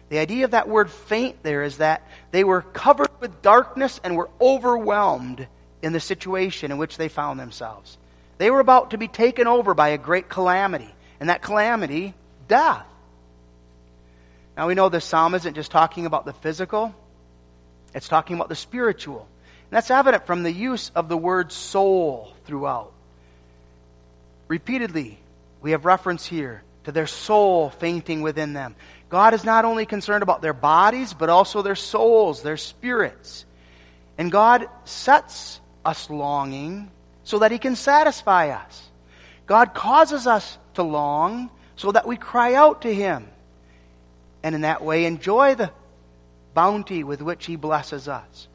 The 0.09 0.19
idea 0.19 0.45
of 0.45 0.53
that 0.53 0.69
word 0.69 0.89
faint 0.89 1.43
there 1.43 1.65
is 1.65 1.79
that 1.79 2.07
they 2.31 2.45
were 2.45 2.63
covered 2.63 3.11
with 3.19 3.43
darkness 3.43 4.01
and 4.05 4.17
were 4.17 4.31
overwhelmed 4.41 5.49
in 5.83 5.93
the 5.93 5.99
situation 5.99 6.71
in 6.71 6.79
which 6.79 6.97
they 6.97 7.09
found 7.09 7.41
themselves. 7.41 7.99
They 8.39 8.53
were 8.53 8.61
about 8.61 8.93
to 8.93 8.99
be 8.99 9.09
taken 9.09 9.49
over 9.49 9.75
by 9.75 9.89
a 9.89 9.99
great 9.99 10.29
calamity, 10.29 10.95
and 11.19 11.29
that 11.29 11.43
calamity, 11.43 12.15
death. 12.47 12.87
Now 14.57 14.69
we 14.69 14.77
know 14.77 14.91
this 14.91 15.05
psalm 15.05 15.35
isn't 15.35 15.55
just 15.55 15.73
talking 15.73 16.07
about 16.07 16.25
the 16.25 16.35
physical, 16.35 16.95
it's 17.97 18.07
talking 18.07 18.37
about 18.37 18.49
the 18.49 18.55
spiritual. 18.55 19.23
And 19.23 19.77
that's 19.77 19.91
evident 19.91 20.25
from 20.25 20.45
the 20.45 20.53
use 20.53 20.93
of 20.95 21.09
the 21.09 21.17
word 21.17 21.51
soul 21.51 22.33
throughout. 22.45 22.93
Repeatedly, 24.47 25.19
we 25.61 25.73
have 25.73 25.85
reference 25.85 26.27
here 26.27 26.63
to 26.85 26.93
their 26.93 27.07
soul 27.07 27.71
fainting 27.71 28.23
within 28.23 28.53
them. 28.53 28.75
God 29.09 29.35
is 29.35 29.45
not 29.45 29.65
only 29.65 29.87
concerned 29.87 30.23
about 30.23 30.43
their 30.43 30.55
bodies, 30.55 31.15
but 31.15 31.29
also 31.29 31.63
their 31.63 31.75
souls, 31.75 32.43
their 32.43 32.57
spirits. 32.57 33.45
And 34.17 34.31
God 34.31 34.69
sets 34.85 35.61
us 35.85 36.09
longing 36.11 36.91
so 37.25 37.41
that 37.41 37.51
He 37.51 37.59
can 37.59 37.77
satisfy 37.77 38.51
us. 38.51 38.89
God 39.47 39.75
causes 39.75 40.27
us 40.27 40.59
to 40.75 40.83
long 40.83 41.51
so 41.77 41.93
that 41.93 42.07
we 42.07 42.17
cry 42.17 42.55
out 42.55 42.83
to 42.83 42.95
Him. 42.95 43.29
And 44.43 44.55
in 44.55 44.61
that 44.63 44.83
way, 44.83 45.05
enjoy 45.05 45.55
the 45.55 45.71
bounty 46.55 47.05
with 47.05 47.21
which 47.21 47.47
He 47.47 47.57
blesses 47.57 48.09
us. 48.09 48.49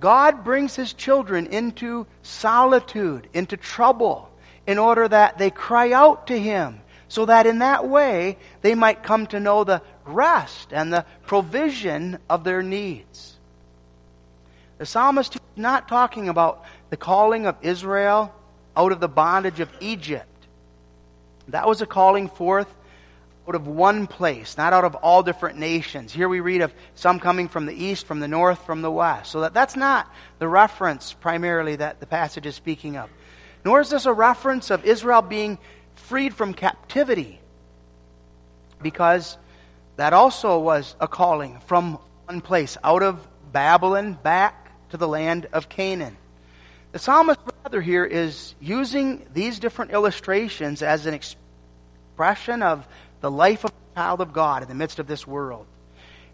God 0.00 0.44
brings 0.44 0.76
His 0.76 0.92
children 0.92 1.46
into 1.46 2.06
solitude, 2.22 3.28
into 3.32 3.56
trouble, 3.56 4.30
in 4.66 4.78
order 4.78 5.06
that 5.08 5.38
they 5.38 5.50
cry 5.50 5.92
out 5.92 6.28
to 6.28 6.38
Him, 6.38 6.80
so 7.08 7.26
that 7.26 7.46
in 7.46 7.58
that 7.58 7.88
way 7.88 8.38
they 8.62 8.74
might 8.74 9.02
come 9.02 9.26
to 9.28 9.40
know 9.40 9.64
the 9.64 9.82
rest 10.04 10.72
and 10.72 10.92
the 10.92 11.04
provision 11.26 12.18
of 12.28 12.44
their 12.44 12.62
needs. 12.62 13.36
The 14.78 14.86
psalmist 14.86 15.36
is 15.36 15.40
not 15.56 15.88
talking 15.88 16.28
about 16.28 16.64
the 16.90 16.96
calling 16.96 17.46
of 17.46 17.56
Israel 17.62 18.34
out 18.76 18.92
of 18.92 19.00
the 19.00 19.08
bondage 19.08 19.60
of 19.60 19.70
Egypt. 19.80 20.26
That 21.48 21.66
was 21.66 21.80
a 21.82 21.86
calling 21.86 22.28
forth 22.28 22.68
out 23.46 23.54
of 23.54 23.66
one 23.66 24.06
place, 24.06 24.56
not 24.56 24.72
out 24.72 24.84
of 24.84 24.94
all 24.96 25.22
different 25.22 25.58
nations. 25.58 26.12
Here 26.12 26.28
we 26.28 26.40
read 26.40 26.62
of 26.62 26.72
some 26.94 27.20
coming 27.20 27.48
from 27.48 27.66
the 27.66 27.74
east, 27.74 28.06
from 28.06 28.20
the 28.20 28.28
north, 28.28 28.64
from 28.64 28.80
the 28.82 28.90
west. 28.90 29.30
So 29.30 29.42
that, 29.42 29.54
that's 29.54 29.76
not 29.76 30.10
the 30.38 30.48
reference 30.48 31.12
primarily 31.12 31.76
that 31.76 32.00
the 32.00 32.06
passage 32.06 32.46
is 32.46 32.54
speaking 32.54 32.96
of. 32.96 33.10
Nor 33.64 33.80
is 33.80 33.90
this 33.90 34.06
a 34.06 34.12
reference 34.12 34.70
of 34.70 34.84
Israel 34.84 35.22
being 35.22 35.58
freed 35.94 36.34
from 36.34 36.52
captivity, 36.52 37.40
because 38.82 39.38
that 39.96 40.12
also 40.12 40.58
was 40.58 40.94
a 41.00 41.08
calling 41.08 41.58
from 41.66 41.98
one 42.26 42.40
place, 42.40 42.76
out 42.84 43.02
of 43.02 43.26
Babylon 43.52 44.18
back 44.22 44.70
to 44.90 44.96
the 44.96 45.08
land 45.08 45.46
of 45.52 45.68
Canaan. 45.68 46.16
The 46.92 46.98
psalmist, 46.98 47.40
rather, 47.64 47.80
here 47.80 48.04
is 48.04 48.54
using 48.60 49.26
these 49.32 49.58
different 49.58 49.92
illustrations 49.92 50.82
as 50.82 51.06
an 51.06 51.14
expression 51.14 52.62
of 52.62 52.86
the 53.20 53.30
life 53.30 53.64
of 53.64 53.70
a 53.70 53.94
child 53.96 54.20
of 54.20 54.32
God 54.32 54.62
in 54.62 54.68
the 54.68 54.74
midst 54.74 54.98
of 54.98 55.06
this 55.06 55.26
world. 55.26 55.66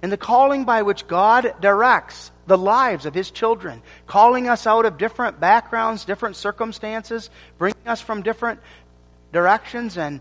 And 0.02 0.10
the 0.10 0.16
calling 0.16 0.64
by 0.64 0.82
which 0.82 1.06
God 1.06 1.54
directs 1.60 2.30
the 2.50 2.58
lives 2.58 3.06
of 3.06 3.14
His 3.14 3.30
children, 3.30 3.80
calling 4.08 4.48
us 4.48 4.66
out 4.66 4.84
of 4.84 4.98
different 4.98 5.38
backgrounds, 5.38 6.04
different 6.04 6.34
circumstances, 6.34 7.30
bringing 7.58 7.86
us 7.86 8.00
from 8.00 8.22
different 8.22 8.58
directions, 9.32 9.96
and 9.96 10.20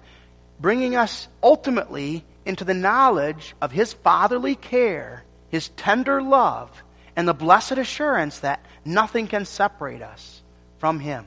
bringing 0.59 0.95
us 0.95 1.27
ultimately 1.41 2.23
into 2.45 2.63
the 2.63 2.75
knowledge 2.75 3.55
of 3.61 3.71
His 3.71 3.93
fatherly 3.93 4.53
care, 4.53 5.23
His 5.49 5.69
tender 5.69 6.21
love, 6.21 6.69
and 7.15 7.27
the 7.27 7.33
blessed 7.33 7.73
assurance 7.79 8.39
that 8.39 8.63
nothing 8.85 9.27
can 9.27 9.45
separate 9.45 10.03
us 10.03 10.41
from 10.77 10.99
Him. 10.99 11.25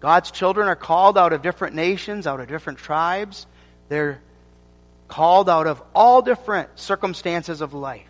God's 0.00 0.30
children 0.30 0.68
are 0.68 0.76
called 0.76 1.16
out 1.16 1.32
of 1.32 1.40
different 1.40 1.74
nations, 1.74 2.26
out 2.26 2.40
of 2.40 2.48
different 2.48 2.80
tribes. 2.80 3.46
They're 3.88 4.20
called 5.08 5.48
out 5.48 5.66
of 5.66 5.82
all 5.94 6.20
different 6.20 6.78
circumstances 6.78 7.62
of 7.62 7.72
life. 7.72 8.06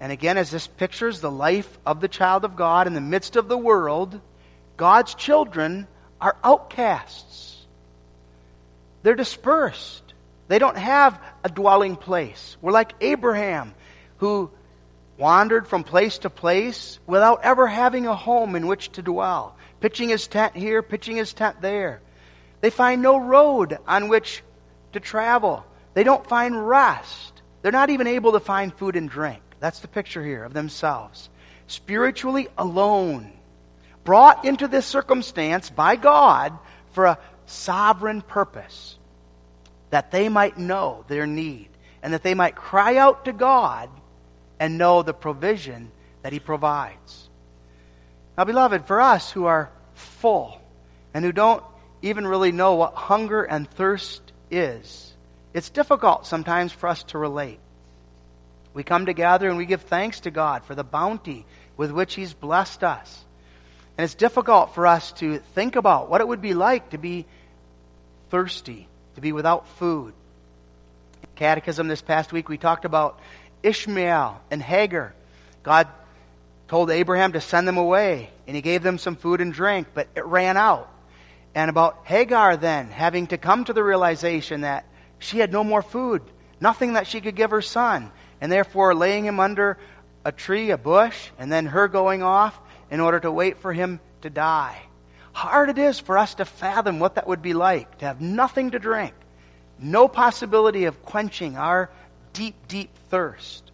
And 0.00 0.12
again, 0.12 0.38
as 0.38 0.50
this 0.50 0.66
pictures 0.66 1.20
the 1.20 1.30
life 1.30 1.78
of 1.84 2.00
the 2.00 2.08
child 2.08 2.44
of 2.44 2.56
God 2.56 2.86
in 2.86 2.94
the 2.94 3.00
midst 3.00 3.36
of 3.36 3.48
the 3.48 3.58
world, 3.58 4.20
God's 4.76 5.14
children 5.14 5.88
are 6.20 6.36
outcasts. 6.44 7.66
They're 9.02 9.14
dispersed. 9.14 10.02
They 10.46 10.58
don't 10.58 10.78
have 10.78 11.20
a 11.42 11.48
dwelling 11.48 11.96
place. 11.96 12.56
We're 12.62 12.72
like 12.72 12.94
Abraham, 13.00 13.74
who 14.18 14.50
wandered 15.16 15.66
from 15.66 15.82
place 15.82 16.18
to 16.18 16.30
place 16.30 16.98
without 17.06 17.40
ever 17.42 17.66
having 17.66 18.06
a 18.06 18.14
home 18.14 18.54
in 18.54 18.66
which 18.66 18.92
to 18.92 19.02
dwell 19.02 19.56
pitching 19.80 20.08
his 20.08 20.26
tent 20.26 20.56
here, 20.56 20.82
pitching 20.82 21.16
his 21.16 21.32
tent 21.32 21.60
there. 21.60 22.00
They 22.60 22.70
find 22.70 23.02
no 23.02 23.18
road 23.18 23.78
on 23.86 24.08
which 24.08 24.42
to 24.92 25.00
travel. 25.00 25.64
They 25.94 26.04
don't 26.04 26.26
find 26.26 26.68
rest. 26.68 27.42
They're 27.62 27.72
not 27.72 27.90
even 27.90 28.06
able 28.06 28.32
to 28.32 28.40
find 28.40 28.74
food 28.74 28.96
and 28.96 29.08
drink. 29.08 29.42
That's 29.60 29.80
the 29.80 29.88
picture 29.88 30.24
here 30.24 30.44
of 30.44 30.52
themselves. 30.52 31.28
Spiritually 31.66 32.48
alone. 32.56 33.32
Brought 34.04 34.44
into 34.44 34.68
this 34.68 34.86
circumstance 34.86 35.70
by 35.70 35.96
God 35.96 36.58
for 36.92 37.06
a 37.06 37.18
sovereign 37.46 38.22
purpose. 38.22 38.96
That 39.90 40.10
they 40.10 40.28
might 40.28 40.58
know 40.58 41.04
their 41.08 41.26
need 41.26 41.68
and 42.02 42.12
that 42.12 42.22
they 42.22 42.34
might 42.34 42.54
cry 42.54 42.96
out 42.96 43.24
to 43.24 43.32
God 43.32 43.90
and 44.60 44.78
know 44.78 45.02
the 45.02 45.14
provision 45.14 45.90
that 46.22 46.32
He 46.32 46.40
provides. 46.40 47.28
Now, 48.36 48.44
beloved, 48.44 48.86
for 48.86 49.00
us 49.00 49.30
who 49.30 49.46
are 49.46 49.70
full 49.94 50.60
and 51.12 51.24
who 51.24 51.32
don't 51.32 51.62
even 52.02 52.26
really 52.26 52.52
know 52.52 52.74
what 52.74 52.94
hunger 52.94 53.42
and 53.42 53.68
thirst 53.68 54.22
is, 54.50 55.12
it's 55.52 55.70
difficult 55.70 56.26
sometimes 56.26 56.72
for 56.72 56.88
us 56.88 57.02
to 57.04 57.18
relate. 57.18 57.58
We 58.78 58.84
come 58.84 59.06
together 59.06 59.48
and 59.48 59.58
we 59.58 59.66
give 59.66 59.82
thanks 59.82 60.20
to 60.20 60.30
God 60.30 60.62
for 60.62 60.76
the 60.76 60.84
bounty 60.84 61.44
with 61.76 61.90
which 61.90 62.14
He's 62.14 62.32
blessed 62.32 62.84
us. 62.84 63.24
And 63.96 64.04
it's 64.04 64.14
difficult 64.14 64.72
for 64.72 64.86
us 64.86 65.10
to 65.14 65.40
think 65.40 65.74
about 65.74 66.08
what 66.08 66.20
it 66.20 66.28
would 66.28 66.40
be 66.40 66.54
like 66.54 66.90
to 66.90 66.98
be 66.98 67.26
thirsty, 68.30 68.86
to 69.16 69.20
be 69.20 69.32
without 69.32 69.66
food. 69.66 70.14
In 71.24 71.28
Catechism 71.34 71.88
this 71.88 72.02
past 72.02 72.32
week, 72.32 72.48
we 72.48 72.56
talked 72.56 72.84
about 72.84 73.18
Ishmael 73.64 74.40
and 74.48 74.62
Hagar. 74.62 75.12
God 75.64 75.88
told 76.68 76.92
Abraham 76.92 77.32
to 77.32 77.40
send 77.40 77.66
them 77.66 77.78
away, 77.78 78.30
and 78.46 78.54
he 78.54 78.62
gave 78.62 78.84
them 78.84 78.98
some 78.98 79.16
food 79.16 79.40
and 79.40 79.52
drink, 79.52 79.88
but 79.92 80.06
it 80.14 80.24
ran 80.24 80.56
out. 80.56 80.88
And 81.52 81.68
about 81.68 82.02
Hagar 82.04 82.56
then 82.56 82.90
having 82.90 83.26
to 83.26 83.38
come 83.38 83.64
to 83.64 83.72
the 83.72 83.82
realization 83.82 84.60
that 84.60 84.86
she 85.18 85.40
had 85.40 85.50
no 85.50 85.64
more 85.64 85.82
food, 85.82 86.22
nothing 86.60 86.92
that 86.92 87.08
she 87.08 87.20
could 87.20 87.34
give 87.34 87.50
her 87.50 87.60
son, 87.60 88.12
and 88.40 88.50
therefore 88.50 88.94
laying 88.94 89.24
him 89.24 89.40
under 89.40 89.78
a 90.24 90.32
tree, 90.32 90.70
a 90.70 90.78
bush, 90.78 91.30
and 91.38 91.50
then 91.50 91.66
her 91.66 91.88
going 91.88 92.22
off 92.22 92.58
in 92.90 93.00
order 93.00 93.20
to 93.20 93.30
wait 93.30 93.58
for 93.58 93.72
him 93.72 94.00
to 94.22 94.30
die. 94.30 94.80
Hard 95.32 95.70
it 95.70 95.78
is 95.78 96.00
for 96.00 96.18
us 96.18 96.34
to 96.36 96.44
fathom 96.44 96.98
what 96.98 97.14
that 97.14 97.28
would 97.28 97.42
be 97.42 97.54
like 97.54 97.98
to 97.98 98.06
have 98.06 98.20
nothing 98.20 98.72
to 98.72 98.78
drink, 98.78 99.14
no 99.78 100.08
possibility 100.08 100.84
of 100.84 101.02
quenching 101.04 101.56
our 101.56 101.90
deep, 102.32 102.56
deep 102.66 102.90
thirst. 103.10 103.70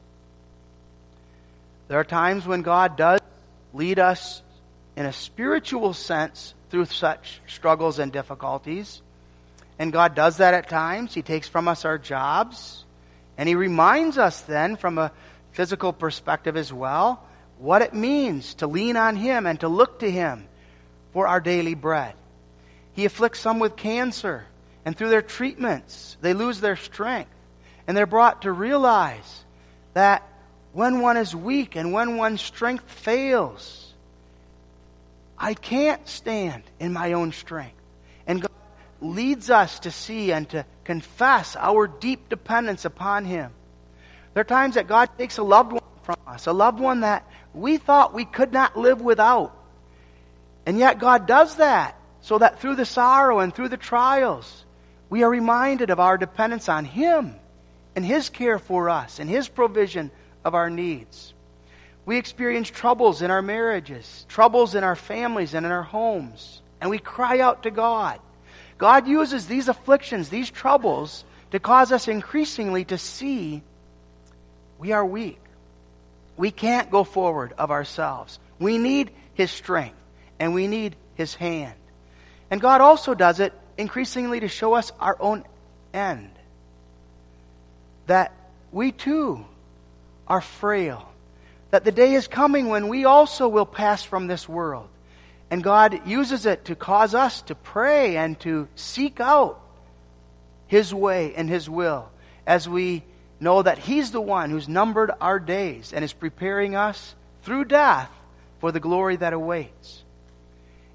There 1.88 1.98
are 1.98 2.04
times 2.04 2.46
when 2.46 2.62
God 2.62 2.96
does 2.96 3.20
lead 3.72 3.98
us 3.98 4.42
in 4.96 5.06
a 5.06 5.12
spiritual 5.12 5.92
sense 5.92 6.54
through 6.70 6.86
such 6.86 7.40
struggles 7.46 7.98
and 7.98 8.12
difficulties. 8.12 9.02
And 9.78 9.92
God 9.92 10.14
does 10.14 10.38
that 10.38 10.54
at 10.54 10.68
times. 10.68 11.14
He 11.14 11.22
takes 11.22 11.48
from 11.48 11.68
us 11.68 11.84
our 11.84 11.98
jobs. 11.98 12.83
And 13.36 13.48
He 13.48 13.54
reminds 13.54 14.18
us 14.18 14.40
then, 14.42 14.76
from 14.76 14.98
a 14.98 15.12
physical 15.52 15.92
perspective 15.92 16.56
as 16.56 16.72
well, 16.72 17.22
what 17.58 17.82
it 17.82 17.94
means 17.94 18.54
to 18.54 18.66
lean 18.66 18.96
on 18.96 19.16
Him 19.16 19.46
and 19.46 19.60
to 19.60 19.68
look 19.68 20.00
to 20.00 20.10
Him 20.10 20.46
for 21.12 21.26
our 21.26 21.40
daily 21.40 21.74
bread. 21.74 22.14
He 22.92 23.04
afflicts 23.04 23.40
some 23.40 23.58
with 23.58 23.76
cancer, 23.76 24.44
and 24.84 24.96
through 24.96 25.10
their 25.10 25.22
treatments, 25.22 26.16
they 26.20 26.34
lose 26.34 26.60
their 26.60 26.76
strength. 26.76 27.30
And 27.86 27.96
they're 27.96 28.06
brought 28.06 28.42
to 28.42 28.52
realize 28.52 29.44
that 29.94 30.26
when 30.72 31.00
one 31.00 31.16
is 31.16 31.34
weak 31.34 31.76
and 31.76 31.92
when 31.92 32.16
one's 32.16 32.40
strength 32.40 32.90
fails. 32.90 33.92
I 35.38 35.54
can't 35.54 36.06
stand 36.08 36.64
in 36.80 36.92
my 36.92 37.12
own 37.12 37.32
strength. 37.32 37.80
And 38.26 38.42
God 38.42 38.50
leads 39.04 39.50
us 39.50 39.80
to 39.80 39.90
see 39.90 40.32
and 40.32 40.48
to 40.50 40.64
confess 40.84 41.56
our 41.56 41.86
deep 41.86 42.28
dependence 42.28 42.84
upon 42.84 43.24
Him. 43.24 43.52
There 44.32 44.40
are 44.40 44.44
times 44.44 44.74
that 44.74 44.88
God 44.88 45.10
takes 45.16 45.38
a 45.38 45.42
loved 45.42 45.72
one 45.72 45.82
from 46.02 46.16
us, 46.26 46.46
a 46.46 46.52
loved 46.52 46.80
one 46.80 47.00
that 47.00 47.28
we 47.52 47.76
thought 47.76 48.14
we 48.14 48.24
could 48.24 48.52
not 48.52 48.76
live 48.76 49.00
without. 49.00 49.56
And 50.66 50.78
yet 50.78 50.98
God 50.98 51.26
does 51.26 51.56
that 51.56 51.96
so 52.20 52.38
that 52.38 52.60
through 52.60 52.76
the 52.76 52.86
sorrow 52.86 53.40
and 53.40 53.54
through 53.54 53.68
the 53.68 53.76
trials, 53.76 54.64
we 55.10 55.22
are 55.22 55.30
reminded 55.30 55.90
of 55.90 56.00
our 56.00 56.18
dependence 56.18 56.68
on 56.68 56.84
Him 56.84 57.36
and 57.94 58.04
His 58.04 58.30
care 58.30 58.58
for 58.58 58.90
us 58.90 59.20
and 59.20 59.28
His 59.28 59.48
provision 59.48 60.10
of 60.44 60.54
our 60.54 60.70
needs. 60.70 61.32
We 62.06 62.18
experience 62.18 62.68
troubles 62.68 63.22
in 63.22 63.30
our 63.30 63.42
marriages, 63.42 64.26
troubles 64.28 64.74
in 64.74 64.84
our 64.84 64.96
families 64.96 65.54
and 65.54 65.64
in 65.64 65.72
our 65.72 65.82
homes, 65.82 66.60
and 66.80 66.90
we 66.90 66.98
cry 66.98 67.40
out 67.40 67.62
to 67.62 67.70
God. 67.70 68.20
God 68.78 69.06
uses 69.06 69.46
these 69.46 69.68
afflictions, 69.68 70.28
these 70.28 70.50
troubles, 70.50 71.24
to 71.50 71.58
cause 71.58 71.92
us 71.92 72.08
increasingly 72.08 72.84
to 72.86 72.98
see 72.98 73.62
we 74.78 74.92
are 74.92 75.04
weak. 75.04 75.40
We 76.36 76.50
can't 76.50 76.90
go 76.90 77.04
forward 77.04 77.54
of 77.56 77.70
ourselves. 77.70 78.38
We 78.58 78.78
need 78.78 79.10
His 79.34 79.50
strength, 79.50 79.96
and 80.38 80.52
we 80.52 80.66
need 80.66 80.96
His 81.14 81.34
hand. 81.34 81.74
And 82.50 82.60
God 82.60 82.80
also 82.80 83.14
does 83.14 83.40
it 83.40 83.52
increasingly 83.78 84.40
to 84.40 84.48
show 84.48 84.74
us 84.74 84.92
our 84.98 85.16
own 85.20 85.44
end. 85.92 86.30
That 88.06 88.32
we 88.72 88.92
too 88.92 89.44
are 90.26 90.40
frail. 90.40 91.08
That 91.70 91.84
the 91.84 91.92
day 91.92 92.14
is 92.14 92.26
coming 92.26 92.68
when 92.68 92.88
we 92.88 93.04
also 93.04 93.48
will 93.48 93.66
pass 93.66 94.02
from 94.02 94.26
this 94.26 94.48
world. 94.48 94.88
And 95.50 95.62
God 95.62 96.06
uses 96.06 96.46
it 96.46 96.66
to 96.66 96.74
cause 96.74 97.14
us 97.14 97.42
to 97.42 97.54
pray 97.54 98.16
and 98.16 98.38
to 98.40 98.68
seek 98.74 99.20
out 99.20 99.60
His 100.66 100.92
way 100.92 101.34
and 101.34 101.48
His 101.48 101.68
will 101.68 102.10
as 102.46 102.68
we 102.68 103.04
know 103.40 103.62
that 103.62 103.78
He's 103.78 104.10
the 104.10 104.20
one 104.20 104.50
who's 104.50 104.68
numbered 104.68 105.10
our 105.20 105.38
days 105.38 105.92
and 105.92 106.04
is 106.04 106.12
preparing 106.12 106.74
us 106.74 107.14
through 107.42 107.66
death 107.66 108.10
for 108.60 108.72
the 108.72 108.80
glory 108.80 109.16
that 109.16 109.32
awaits. 109.32 110.02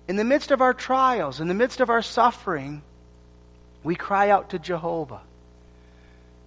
In 0.07 0.15
the 0.15 0.23
midst 0.23 0.49
of 0.51 0.61
our 0.61 0.73
trials, 0.73 1.39
in 1.39 1.47
the 1.47 1.53
midst 1.53 1.81
of 1.81 1.91
our 1.91 2.01
suffering, 2.01 2.81
we 3.83 3.95
cry 3.95 4.29
out 4.29 4.49
to 4.49 4.59
Jehovah. 4.59 5.21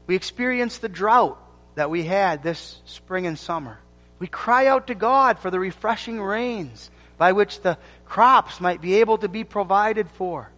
We 0.07 0.17
experience 0.17 0.79
the 0.79 0.89
drought 0.89 1.39
that 1.77 1.89
we 1.89 2.05
had 2.05 2.43
this 2.43 2.83
spring 2.85 3.27
and 3.27 3.39
summer. 3.39 3.79
We 4.19 4.27
cry 4.27 4.67
out 4.67 4.89
to 4.89 4.95
God 4.95 5.39
for 5.39 5.51
the 5.51 5.61
refreshing 5.61 6.21
rains 6.21 6.91
by 7.23 7.31
which 7.31 7.61
the 7.61 7.79
crops 8.05 8.61
might 8.61 8.81
be 8.81 8.95
able 8.95 9.17
to 9.17 9.29
be 9.29 9.45
provided 9.45 10.11
for. 10.11 10.51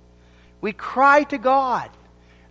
We 0.63 0.73
cry 0.73 1.25
to 1.25 1.37
God. 1.37 1.91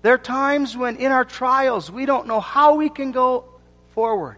There 0.04 0.14
are 0.14 0.20
times 0.20 0.78
when 0.78 0.98
in 0.98 1.12
our 1.12 1.26
trials 1.26 1.92
we 1.92 2.06
don't 2.06 2.28
know 2.28 2.40
how 2.40 2.76
we 2.76 2.90
can 2.90 3.12
go 3.12 3.46
forward, 3.96 4.38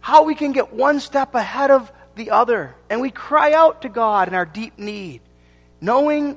how 0.00 0.24
we 0.24 0.34
can 0.34 0.50
get 0.50 0.72
one 0.72 0.98
step 0.98 1.36
ahead 1.36 1.70
of 1.70 1.92
the 2.16 2.32
other. 2.32 2.74
And 2.90 3.00
we 3.00 3.12
cry 3.12 3.52
out 3.52 3.82
to 3.82 3.88
God 3.88 4.26
in 4.26 4.34
our 4.34 4.44
deep 4.44 4.76
need, 4.76 5.20
knowing 5.80 6.36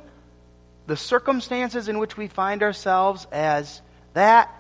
the 0.86 0.96
circumstances 0.96 1.88
in 1.88 1.98
which 1.98 2.18
we 2.18 2.28
find 2.28 2.62
ourselves 2.62 3.26
as 3.32 3.82
that 4.14 4.54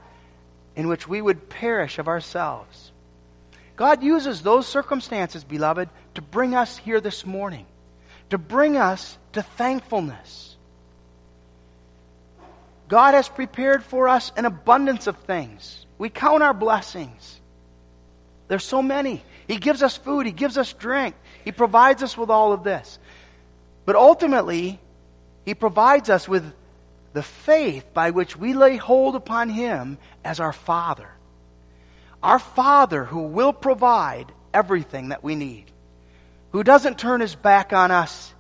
in 0.75 0.87
which 0.87 1.07
we 1.07 1.21
would 1.21 1.47
perish 1.47 1.99
of 1.99 2.07
ourselves. 2.07 2.91
God 3.75 4.01
uses 4.01 4.41
those 4.41 4.65
circumstances, 4.65 5.43
beloved, 5.43 5.89
to 6.15 6.23
bring 6.23 6.55
us 6.55 6.75
here 6.75 6.99
this 6.99 7.23
morning, 7.23 7.67
to 8.33 8.39
bring 8.39 8.77
us 8.77 9.15
to 9.33 9.43
thankfulness. 9.43 10.57
God 12.87 13.13
has 13.13 13.29
prepared 13.29 13.83
for 13.83 14.09
us 14.09 14.31
an 14.35 14.45
abundance 14.45 15.05
of 15.05 15.15
things. 15.17 15.85
We 15.99 16.09
count 16.09 16.41
our 16.41 16.55
blessings. 16.55 17.39
There's 18.47 18.63
so 18.63 18.81
many. 18.81 19.23
He 19.47 19.57
gives 19.57 19.83
us 19.83 19.97
food, 19.97 20.25
He 20.25 20.31
gives 20.31 20.57
us 20.57 20.73
drink, 20.73 21.13
He 21.45 21.51
provides 21.51 22.01
us 22.01 22.17
with 22.17 22.31
all 22.31 22.53
of 22.53 22.63
this. 22.63 22.97
But 23.85 23.95
ultimately, 23.95 24.79
He 25.45 25.53
provides 25.53 26.09
us 26.09 26.27
with 26.27 26.51
the 27.13 27.21
faith 27.21 27.85
by 27.93 28.09
which 28.09 28.35
we 28.35 28.55
lay 28.55 28.77
hold 28.77 29.15
upon 29.15 29.49
Him 29.49 29.99
as 30.23 30.39
our 30.39 30.53
Father. 30.53 31.09
Our 32.23 32.39
Father 32.39 33.03
who 33.03 33.21
will 33.27 33.53
provide 33.53 34.31
everything 34.55 35.09
that 35.09 35.23
we 35.23 35.35
need, 35.35 35.65
who 36.53 36.63
doesn't 36.63 36.97
turn 36.97 37.19
His 37.19 37.35
back 37.35 37.73
on 37.73 37.91
us, 37.91 38.33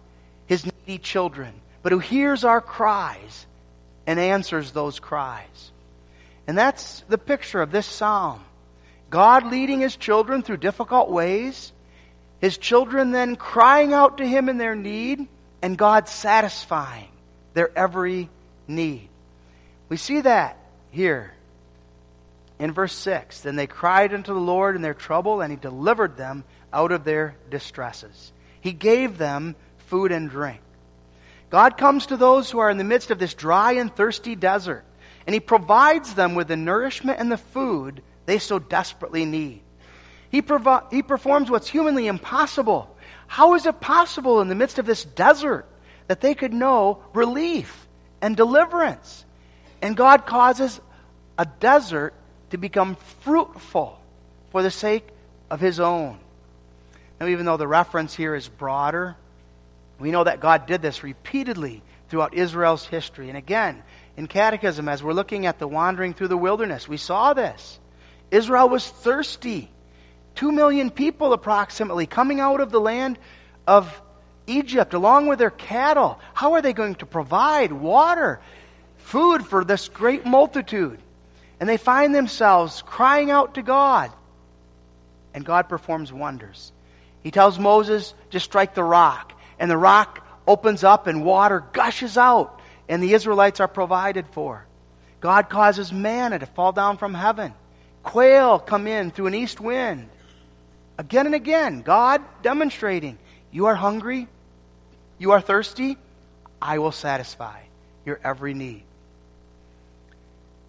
His 0.45 0.65
needy 0.65 0.99
children, 0.99 1.53
but 1.81 1.91
who 1.91 1.99
hears 1.99 2.45
our 2.45 2.61
cries 2.61 3.45
and 4.07 4.19
answers 4.19 4.71
those 4.71 4.99
cries. 4.99 5.71
And 6.47 6.57
that's 6.57 7.03
the 7.09 7.17
picture 7.17 7.61
of 7.61 7.71
this 7.71 7.85
psalm. 7.85 8.41
God 9.09 9.47
leading 9.47 9.81
His 9.81 9.95
children 9.95 10.43
through 10.43 10.57
difficult 10.57 11.09
ways, 11.09 11.73
His 12.39 12.57
children 12.57 13.11
then 13.11 13.35
crying 13.35 13.93
out 13.93 14.19
to 14.19 14.25
Him 14.25 14.47
in 14.47 14.57
their 14.57 14.75
need, 14.75 15.27
and 15.61 15.77
God 15.77 16.07
satisfying 16.07 17.09
their 17.53 17.75
every 17.77 18.29
need. 18.67 19.09
We 19.89 19.97
see 19.97 20.21
that 20.21 20.57
here 20.91 21.33
in 22.59 22.71
verse 22.71 22.93
6. 22.93 23.41
Then 23.41 23.55
they 23.55 23.67
cried 23.67 24.13
unto 24.13 24.33
the 24.33 24.39
Lord 24.39 24.75
in 24.75 24.81
their 24.81 24.93
trouble, 24.93 25.41
and 25.41 25.51
he 25.51 25.57
delivered 25.57 26.17
them 26.17 26.43
out 26.73 26.91
of 26.91 27.03
their 27.03 27.35
distresses. 27.49 28.31
He 28.61 28.73
gave 28.73 29.17
them 29.17 29.55
food 29.87 30.11
and 30.11 30.29
drink. 30.29 30.59
God 31.49 31.77
comes 31.77 32.07
to 32.07 32.17
those 32.17 32.49
who 32.49 32.59
are 32.59 32.69
in 32.69 32.77
the 32.77 32.83
midst 32.83 33.11
of 33.11 33.19
this 33.19 33.33
dry 33.33 33.73
and 33.73 33.95
thirsty 33.95 34.35
desert, 34.35 34.83
and 35.27 35.33
he 35.33 35.39
provides 35.39 36.15
them 36.15 36.35
with 36.35 36.47
the 36.47 36.57
nourishment 36.57 37.19
and 37.19 37.31
the 37.31 37.37
food 37.37 38.01
they 38.25 38.39
so 38.39 38.57
desperately 38.59 39.25
need. 39.25 39.61
He, 40.31 40.41
provi- 40.41 40.87
he 40.89 41.03
performs 41.03 41.51
what's 41.51 41.69
humanly 41.69 42.07
impossible. 42.07 42.95
How 43.27 43.53
is 43.53 43.65
it 43.65 43.79
possible 43.79 44.41
in 44.41 44.47
the 44.47 44.55
midst 44.55 44.79
of 44.79 44.85
this 44.85 45.05
desert 45.05 45.67
that 46.07 46.21
they 46.21 46.33
could 46.33 46.53
know 46.53 47.03
relief? 47.13 47.83
and 48.23 48.37
deliverance. 48.37 49.25
And 49.81 49.97
God 49.97 50.25
causes 50.25 50.79
a 51.37 51.45
desert 51.45 52.13
to 52.51 52.57
become 52.57 52.95
fruitful 53.19 53.99
for 54.51 54.63
the 54.63 54.71
sake 54.71 55.05
of 55.51 55.59
His 55.59 55.79
own. 55.79 56.17
Now, 57.23 57.29
even 57.29 57.45
though 57.45 57.55
the 57.55 57.69
reference 57.69 58.13
here 58.13 58.35
is 58.35 58.49
broader, 58.49 59.15
we 59.97 60.11
know 60.11 60.25
that 60.25 60.41
God 60.41 60.65
did 60.65 60.81
this 60.81 61.03
repeatedly 61.03 61.81
throughout 62.09 62.33
Israel's 62.33 62.85
history. 62.85 63.29
And 63.29 63.37
again, 63.37 63.81
in 64.17 64.27
Catechism, 64.27 64.89
as 64.89 65.01
we're 65.01 65.13
looking 65.13 65.45
at 65.45 65.57
the 65.57 65.65
wandering 65.65 66.13
through 66.13 66.27
the 66.27 66.35
wilderness, 66.35 66.85
we 66.85 66.97
saw 66.97 67.33
this. 67.33 67.79
Israel 68.29 68.67
was 68.67 68.85
thirsty. 68.85 69.71
Two 70.35 70.51
million 70.51 70.91
people 70.91 71.31
approximately 71.31 72.07
coming 72.07 72.41
out 72.41 72.59
of 72.59 72.71
the 72.71 72.81
land 72.81 73.17
of 73.65 74.01
Egypt 74.45 74.93
along 74.93 75.27
with 75.27 75.39
their 75.39 75.49
cattle. 75.49 76.19
How 76.33 76.55
are 76.55 76.61
they 76.61 76.73
going 76.73 76.95
to 76.95 77.05
provide 77.05 77.71
water, 77.71 78.41
food 78.97 79.45
for 79.45 79.63
this 79.63 79.87
great 79.87 80.25
multitude? 80.25 80.99
And 81.61 81.69
they 81.69 81.77
find 81.77 82.13
themselves 82.13 82.81
crying 82.81 83.31
out 83.31 83.53
to 83.53 83.61
God. 83.61 84.11
And 85.33 85.45
God 85.45 85.69
performs 85.69 86.11
wonders. 86.11 86.73
He 87.23 87.31
tells 87.31 87.57
Moses 87.57 88.13
to 88.31 88.39
strike 88.39 88.75
the 88.75 88.83
rock, 88.83 89.33
and 89.57 89.71
the 89.71 89.77
rock 89.77 90.25
opens 90.47 90.83
up 90.83 91.07
and 91.07 91.23
water 91.23 91.63
gushes 91.71 92.17
out, 92.17 92.59
and 92.89 93.01
the 93.01 93.13
Israelites 93.13 93.59
are 93.59 93.67
provided 93.67 94.27
for. 94.31 94.65
God 95.21 95.49
causes 95.49 95.93
manna 95.93 96.37
to 96.39 96.45
fall 96.45 96.73
down 96.73 96.97
from 96.97 97.13
heaven. 97.13 97.53
Quail 98.03 98.59
come 98.59 98.87
in 98.87 99.11
through 99.11 99.27
an 99.27 99.35
east 99.35 99.61
wind. 99.61 100.09
Again 100.97 101.25
and 101.25 101.33
again, 101.33 101.81
God 101.81 102.21
demonstrating 102.41 103.17
you 103.51 103.67
are 103.67 103.75
hungry? 103.75 104.27
You 105.17 105.31
are 105.31 105.41
thirsty? 105.41 105.97
I 106.61 106.79
will 106.79 106.91
satisfy 106.91 107.61
your 108.05 108.19
every 108.23 108.53
need. 108.53 108.83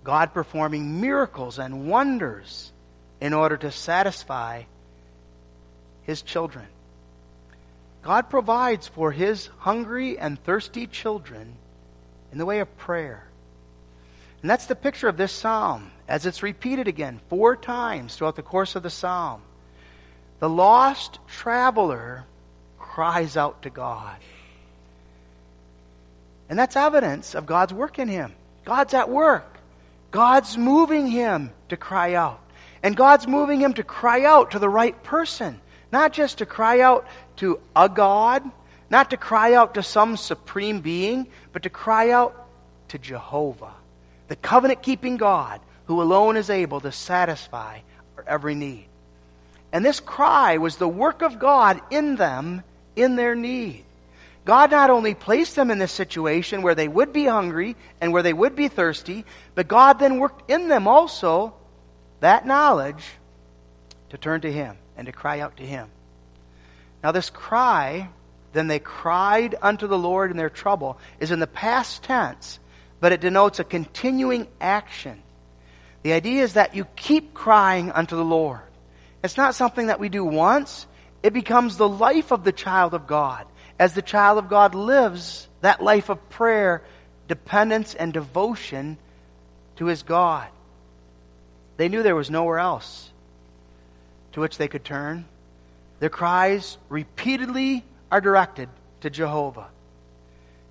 God 0.05 0.35
performing 0.35 1.01
miracles 1.01 1.59
and 1.59 1.88
wonders 1.88 2.71
in 3.21 3.33
order 3.33 3.57
to 3.57 3.71
satisfy 3.73 4.64
his 6.05 6.23
children. 6.23 6.67
God 8.03 8.29
provides 8.29 8.87
for 8.87 9.12
his 9.12 9.49
hungry 9.59 10.19
and 10.19 10.43
thirsty 10.43 10.87
children 10.87 11.57
in 12.33 12.38
the 12.38 12.47
way 12.47 12.61
of 12.61 12.77
prayer. 12.77 13.25
And 14.43 14.51
that's 14.51 14.67
the 14.67 14.77
picture 14.77 15.09
of 15.09 15.17
this 15.17 15.33
psalm 15.33 15.90
as 16.07 16.27
it's 16.27 16.43
repeated 16.43 16.87
again 16.87 17.21
four 17.29 17.57
times 17.57 18.14
throughout 18.14 18.37
the 18.37 18.43
course 18.43 18.77
of 18.77 18.83
the 18.83 18.90
psalm. 18.90 19.40
The 20.40 20.51
lost 20.51 21.19
traveler 21.27 22.25
cries 22.79 23.38
out 23.38 23.62
to 23.62 23.71
God. 23.71 24.17
And 26.51 26.59
that's 26.59 26.77
evidence 26.77 27.35
of 27.35 27.47
God's 27.47 27.73
work 27.73 27.99
in 27.99 28.09
him. 28.09 28.35
God's 28.67 28.93
at 28.93 29.09
work. 29.09 29.59
God's 30.11 30.59
moving 30.59 31.07
him 31.07 31.51
to 31.71 31.77
cry 31.79 32.14
out. 32.14 32.40
And 32.83 32.95
God's 32.95 33.27
moving 33.27 33.61
him 33.61 33.73
to 33.75 33.83
cry 33.83 34.25
out 34.25 34.51
to 34.51 34.59
the 34.59 34.69
right 34.69 35.03
person. 35.03 35.61
Not 35.94 36.12
just 36.12 36.38
to 36.38 36.46
cry 36.46 36.80
out 36.80 37.07
to 37.37 37.61
a 37.76 37.88
God, 37.88 38.42
not 38.90 39.11
to 39.11 39.16
cry 39.16 39.54
out 39.54 39.74
to 39.74 39.83
some 39.85 40.16
supreme 40.16 40.80
being, 40.80 41.28
but 41.52 41.62
to 41.62 41.70
cry 41.70 42.11
out 42.11 42.48
to 42.88 42.98
Jehovah, 42.98 43.74
the 44.26 44.35
covenant 44.35 44.83
keeping 44.83 45.18
God 45.18 45.61
who 45.85 46.02
alone 46.02 46.37
is 46.37 46.50
able 46.50 46.80
to 46.80 46.90
satisfy 46.90 47.78
our 48.16 48.24
every 48.26 48.57
need. 48.57 48.87
And 49.72 49.85
this 49.85 50.00
cry 50.00 50.57
was 50.57 50.78
the 50.78 50.88
work 50.88 51.22
of 51.22 51.38
God 51.38 51.80
in 51.92 52.16
them 52.16 52.64
in 52.96 53.14
their 53.14 53.37
need. 53.37 53.85
God 54.44 54.72
not 54.72 54.90
only 54.90 55.14
placed 55.14 55.54
them 55.54 55.70
in 55.70 55.78
this 55.78 55.92
situation 55.92 56.62
where 56.62 56.74
they 56.74 56.88
would 56.88 57.12
be 57.12 57.26
hungry 57.26 57.76
and 58.00 58.12
where 58.12 58.24
they 58.24 58.33
would 58.33 58.57
be 58.57 58.66
thirsty, 58.66 59.24
but 59.54 59.68
God 59.68 60.00
then 60.00 60.18
worked 60.18 60.50
in 60.50 60.66
them 60.66 60.88
also 60.88 61.54
that 62.18 62.48
knowledge 62.48 63.04
to 64.09 64.18
turn 64.18 64.40
to 64.40 64.50
Him 64.50 64.76
and 64.96 65.07
to 65.07 65.12
cry 65.12 65.40
out 65.40 65.57
to 65.59 65.66
Him. 65.66 65.88
Now, 67.02 67.12
this 67.12 67.30
cry, 67.30 68.09
then 68.52 68.66
they 68.66 68.78
cried 68.78 69.54
unto 69.61 69.87
the 69.87 69.98
Lord 69.98 70.30
in 70.30 70.37
their 70.37 70.50
trouble, 70.50 70.98
is 71.20 71.30
in 71.30 71.40
the 71.40 71.46
past 71.46 72.02
tense, 72.02 72.59
but 73.00 73.12
it 73.12 73.20
denotes 73.20 73.59
a 73.59 73.64
continuing 73.64 74.46
action. 74.61 75.22
The 76.02 76.12
idea 76.12 76.42
is 76.42 76.54
that 76.54 76.74
you 76.74 76.85
keep 76.96 77.35
crying 77.35 77.90
unto 77.90 78.16
the 78.16 78.24
Lord. 78.24 78.61
It's 79.22 79.37
not 79.37 79.54
something 79.54 79.88
that 79.88 80.00
we 80.00 80.09
do 80.09 80.24
once, 80.24 80.87
it 81.22 81.33
becomes 81.33 81.76
the 81.76 81.88
life 81.88 82.30
of 82.30 82.44
the 82.44 82.52
child 82.52 82.92
of 82.92 83.07
God 83.07 83.46
as 83.78 83.94
the 83.94 84.02
child 84.02 84.38
of 84.38 84.48
God 84.48 84.74
lives 84.74 85.48
that 85.62 85.83
life 85.83 86.09
of 86.09 86.28
prayer, 86.30 86.83
dependence, 87.28 87.94
and 87.94 88.12
devotion 88.12 88.98
to 89.76 89.87
his 89.87 90.02
God. 90.02 90.48
They 91.76 91.88
knew 91.88 92.02
there 92.02 92.14
was 92.14 92.30
nowhere 92.30 92.59
else 92.59 93.11
to 94.35 94.40
which 94.40 94.59
they 94.59 94.68
could 94.68 94.85
turn. 94.85 95.25
Their 96.01 96.11
cries 96.11 96.77
repeatedly 96.88 97.85
are 98.11 98.20
directed 98.20 98.68
to 99.01 99.11
Jehovah. 99.11 99.68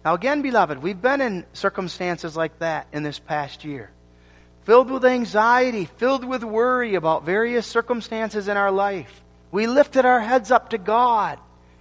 Now, 0.05 0.13
again, 0.13 0.41
beloved, 0.41 0.83
we've 0.83 1.01
been 1.01 1.21
in 1.21 1.45
circumstances 1.53 2.35
like 2.35 2.59
that 2.59 2.87
in 2.91 3.03
this 3.03 3.19
past 3.19 3.63
year. 3.63 3.89
Filled 4.65 4.91
with 4.91 5.05
anxiety, 5.05 5.85
filled 5.85 6.25
with 6.25 6.43
worry 6.43 6.95
about 6.95 7.25
various 7.25 7.65
circumstances 7.65 8.47
in 8.47 8.57
our 8.57 8.71
life. 8.71 9.21
We 9.51 9.67
lifted 9.67 10.05
our 10.05 10.19
heads 10.19 10.51
up 10.51 10.69
to 10.71 10.77
God 10.77 11.39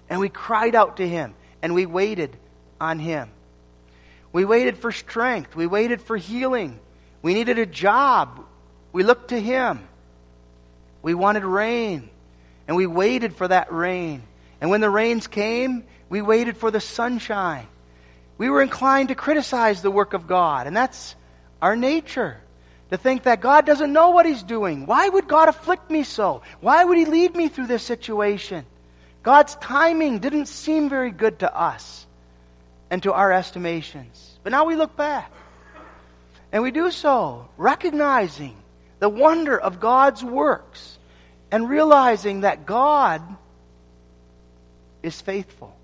and 0.08 0.20
we 0.20 0.28
cried 0.28 0.74
out 0.74 0.98
to 0.98 1.08
Him 1.08 1.34
and 1.62 1.74
we 1.74 1.86
waited 1.86 2.36
on 2.80 3.00
Him. 3.00 3.28
We 4.32 4.44
waited 4.44 4.78
for 4.78 4.92
strength. 4.92 5.56
We 5.56 5.66
waited 5.66 6.00
for 6.00 6.16
healing. 6.16 6.78
We 7.22 7.34
needed 7.34 7.58
a 7.58 7.66
job. 7.66 8.44
We 8.92 9.02
looked 9.02 9.28
to 9.28 9.40
Him. 9.40 9.80
We 11.02 11.14
wanted 11.14 11.44
rain 11.44 12.08
and 12.66 12.76
we 12.76 12.86
waited 12.86 13.34
for 13.34 13.48
that 13.48 13.72
rain. 13.72 14.22
And 14.60 14.70
when 14.70 14.80
the 14.80 14.90
rains 14.90 15.26
came, 15.26 15.84
we 16.08 16.22
waited 16.22 16.56
for 16.56 16.70
the 16.70 16.80
sunshine. 16.80 17.66
We 18.38 18.48
were 18.48 18.62
inclined 18.62 19.08
to 19.08 19.14
criticize 19.14 19.82
the 19.82 19.90
work 19.90 20.14
of 20.14 20.26
God, 20.26 20.66
and 20.66 20.76
that's 20.76 21.14
our 21.60 21.76
nature. 21.76 22.38
To 22.90 22.96
think 22.96 23.22
that 23.22 23.40
God 23.40 23.64
doesn't 23.64 23.92
know 23.92 24.10
what 24.10 24.26
He's 24.26 24.42
doing. 24.42 24.84
Why 24.84 25.08
would 25.08 25.26
God 25.26 25.48
afflict 25.48 25.90
me 25.90 26.02
so? 26.02 26.42
Why 26.60 26.84
would 26.84 26.98
He 26.98 27.06
lead 27.06 27.34
me 27.34 27.48
through 27.48 27.66
this 27.66 27.82
situation? 27.82 28.66
God's 29.22 29.54
timing 29.56 30.18
didn't 30.18 30.46
seem 30.46 30.88
very 30.88 31.10
good 31.10 31.38
to 31.38 31.56
us 31.56 32.06
and 32.90 33.02
to 33.04 33.12
our 33.12 33.32
estimations. 33.32 34.38
But 34.42 34.50
now 34.50 34.66
we 34.66 34.76
look 34.76 34.96
back. 34.96 35.32
And 36.52 36.62
we 36.62 36.70
do 36.70 36.90
so 36.90 37.48
recognizing 37.56 38.56
the 39.02 39.08
wonder 39.08 39.58
of 39.58 39.80
God's 39.80 40.22
works 40.22 40.96
and 41.50 41.68
realizing 41.68 42.42
that 42.42 42.66
God 42.66 43.20
is 45.02 45.20
faithful. 45.20 45.76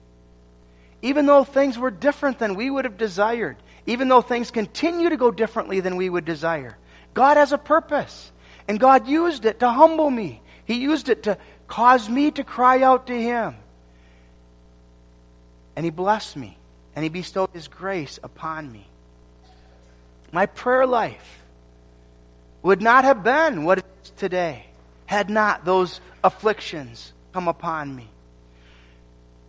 Even 1.03 1.27
though 1.27 1.43
things 1.43 1.77
were 1.77 1.91
different 1.91 2.39
than 2.39 2.55
we 2.55 2.71
would 2.71 2.85
have 2.85 2.97
desired, 2.97 3.57
even 3.87 4.07
though 4.07 4.21
things 4.21 4.53
continue 4.53 5.09
to 5.09 5.17
go 5.17 5.33
differently 5.33 5.81
than 5.81 5.97
we 5.97 6.09
would 6.09 6.25
desire, 6.25 6.79
God 7.13 7.39
has 7.39 7.51
a 7.51 7.59
purpose. 7.59 8.31
And 8.69 8.79
God 8.79 9.09
used 9.09 9.47
it 9.47 9.59
to 9.61 9.69
humble 9.69 10.11
me. 10.11 10.41
He 10.65 10.75
used 10.75 11.09
it 11.09 11.25
to 11.25 11.39
cause 11.67 12.09
me 12.09 12.31
to 12.31 12.45
cry 12.45 12.83
out 12.83 13.09
to 13.09 13.21
Him. 13.21 13.57
And 15.75 15.85
He 15.85 15.91
blessed 15.91 16.37
me, 16.37 16.57
and 16.95 17.03
He 17.03 17.09
bestowed 17.09 17.51
His 17.53 17.67
grace 17.67 18.21
upon 18.23 18.71
me. 18.71 18.87
My 20.31 20.47
prayer 20.47 20.87
life 20.87 21.38
would 22.69 22.83
not 22.83 23.05
have 23.05 23.25
been 23.25 23.65
what 23.65 23.79
it 23.79 23.85
is 24.05 24.11
today 24.11 24.67
had 25.07 25.31
not 25.31 25.65
those 25.65 26.03
afflictions 26.23 27.15
come 27.33 27.49
upon 27.49 27.97
me. 27.97 28.07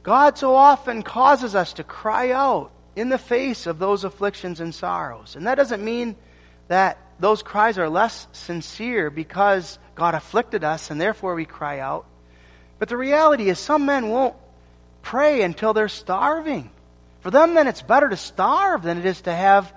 God 0.03 0.37
so 0.37 0.55
often 0.55 1.03
causes 1.03 1.53
us 1.53 1.73
to 1.73 1.83
cry 1.83 2.31
out 2.31 2.71
in 2.95 3.09
the 3.09 3.17
face 3.17 3.67
of 3.67 3.77
those 3.77 4.05
afflictions 4.05 4.61
and 4.61 4.73
sorrows. 4.73 5.35
And 5.35 5.47
that 5.47 5.55
doesn't 5.55 5.83
mean 5.83 6.15
that 6.69 6.97
those 7.19 7.43
cries 7.43 7.77
are 7.77 7.89
less 7.89 8.25
sincere 8.31 9.09
because 9.09 9.79
God 9.95 10.15
afflicted 10.15 10.63
us 10.63 10.89
and 10.89 11.01
therefore 11.01 11.35
we 11.35 11.43
cry 11.43 11.79
out. 11.79 12.05
But 12.77 12.87
the 12.87 12.95
reality 12.95 13.49
is, 13.49 13.59
some 13.59 13.85
men 13.85 14.07
won't 14.07 14.35
pray 15.01 15.41
until 15.41 15.73
they're 15.73 15.89
starving. 15.89 16.71
For 17.19 17.31
them, 17.31 17.53
then, 17.53 17.67
it's 17.67 17.81
better 17.81 18.07
to 18.07 18.15
starve 18.15 18.81
than 18.81 18.97
it 18.97 19.05
is 19.05 19.19
to 19.23 19.33
have 19.33 19.73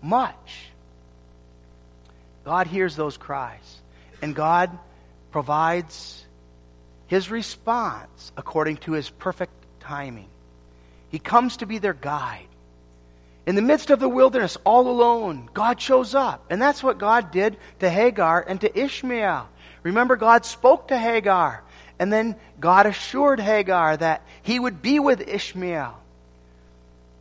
much. 0.00 0.70
God 2.44 2.66
hears 2.66 2.96
those 2.96 3.16
cries, 3.16 3.80
and 4.20 4.34
God 4.34 4.70
provides 5.30 6.24
his 7.06 7.30
response 7.30 8.32
according 8.36 8.78
to 8.78 8.92
his 8.92 9.10
perfect 9.10 9.52
timing. 9.80 10.28
He 11.10 11.18
comes 11.18 11.58
to 11.58 11.66
be 11.66 11.78
their 11.78 11.94
guide. 11.94 12.46
In 13.46 13.56
the 13.56 13.62
midst 13.62 13.90
of 13.90 14.00
the 14.00 14.08
wilderness, 14.08 14.56
all 14.64 14.88
alone, 14.88 15.48
God 15.52 15.80
shows 15.80 16.14
up. 16.14 16.46
And 16.48 16.60
that's 16.60 16.82
what 16.82 16.98
God 16.98 17.30
did 17.30 17.58
to 17.80 17.90
Hagar 17.90 18.44
and 18.46 18.60
to 18.62 18.78
Ishmael. 18.78 19.48
Remember, 19.82 20.16
God 20.16 20.46
spoke 20.46 20.88
to 20.88 20.98
Hagar 20.98 21.62
and 21.98 22.12
then 22.12 22.36
God 22.58 22.86
assured 22.86 23.40
Hagar 23.40 23.96
that 23.96 24.22
he 24.42 24.58
would 24.58 24.82
be 24.82 24.98
with 24.98 25.28
Ishmael. 25.28 25.98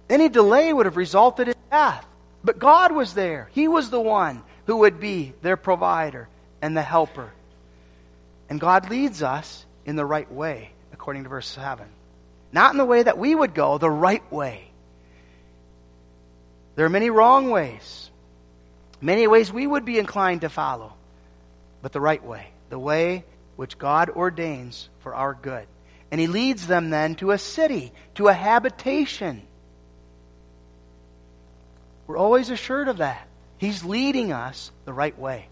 Any 0.09 0.29
delay 0.29 0.73
would 0.73 0.85
have 0.85 0.97
resulted 0.97 1.49
in 1.49 1.55
death. 1.69 2.05
But 2.43 2.59
God 2.59 2.91
was 2.91 3.13
there. 3.13 3.49
He 3.53 3.67
was 3.67 3.89
the 3.89 4.01
one 4.01 4.43
who 4.65 4.77
would 4.77 4.99
be 4.99 5.33
their 5.41 5.57
provider 5.57 6.27
and 6.61 6.75
the 6.75 6.81
helper. 6.81 7.31
And 8.49 8.59
God 8.59 8.89
leads 8.89 9.23
us 9.23 9.65
in 9.85 9.95
the 9.95 10.05
right 10.05 10.31
way, 10.31 10.71
according 10.91 11.23
to 11.23 11.29
verse 11.29 11.47
7. 11.47 11.85
Not 12.51 12.71
in 12.71 12.77
the 12.77 12.85
way 12.85 13.03
that 13.03 13.17
we 13.17 13.33
would 13.33 13.53
go, 13.53 13.77
the 13.77 13.89
right 13.89 14.31
way. 14.31 14.69
There 16.75 16.85
are 16.85 16.89
many 16.89 17.09
wrong 17.09 17.49
ways, 17.49 18.09
many 19.01 19.27
ways 19.27 19.51
we 19.51 19.67
would 19.67 19.85
be 19.85 19.99
inclined 19.99 20.41
to 20.41 20.49
follow, 20.49 20.93
but 21.81 21.91
the 21.91 22.01
right 22.01 22.23
way, 22.23 22.47
the 22.69 22.79
way 22.79 23.25
which 23.55 23.77
God 23.77 24.09
ordains 24.09 24.89
for 24.99 25.13
our 25.13 25.33
good. 25.33 25.67
And 26.09 26.19
he 26.19 26.27
leads 26.27 26.67
them 26.67 26.89
then 26.89 27.15
to 27.15 27.31
a 27.31 27.37
city, 27.37 27.91
to 28.15 28.27
a 28.27 28.33
habitation. 28.33 29.41
We're 32.07 32.17
always 32.17 32.49
assured 32.49 32.87
of 32.87 32.97
that. 32.97 33.27
He's 33.63 33.83
leading 33.83 34.31
us 34.31 34.71
the 34.85 34.93
right 34.93 35.17
way. 35.17 35.47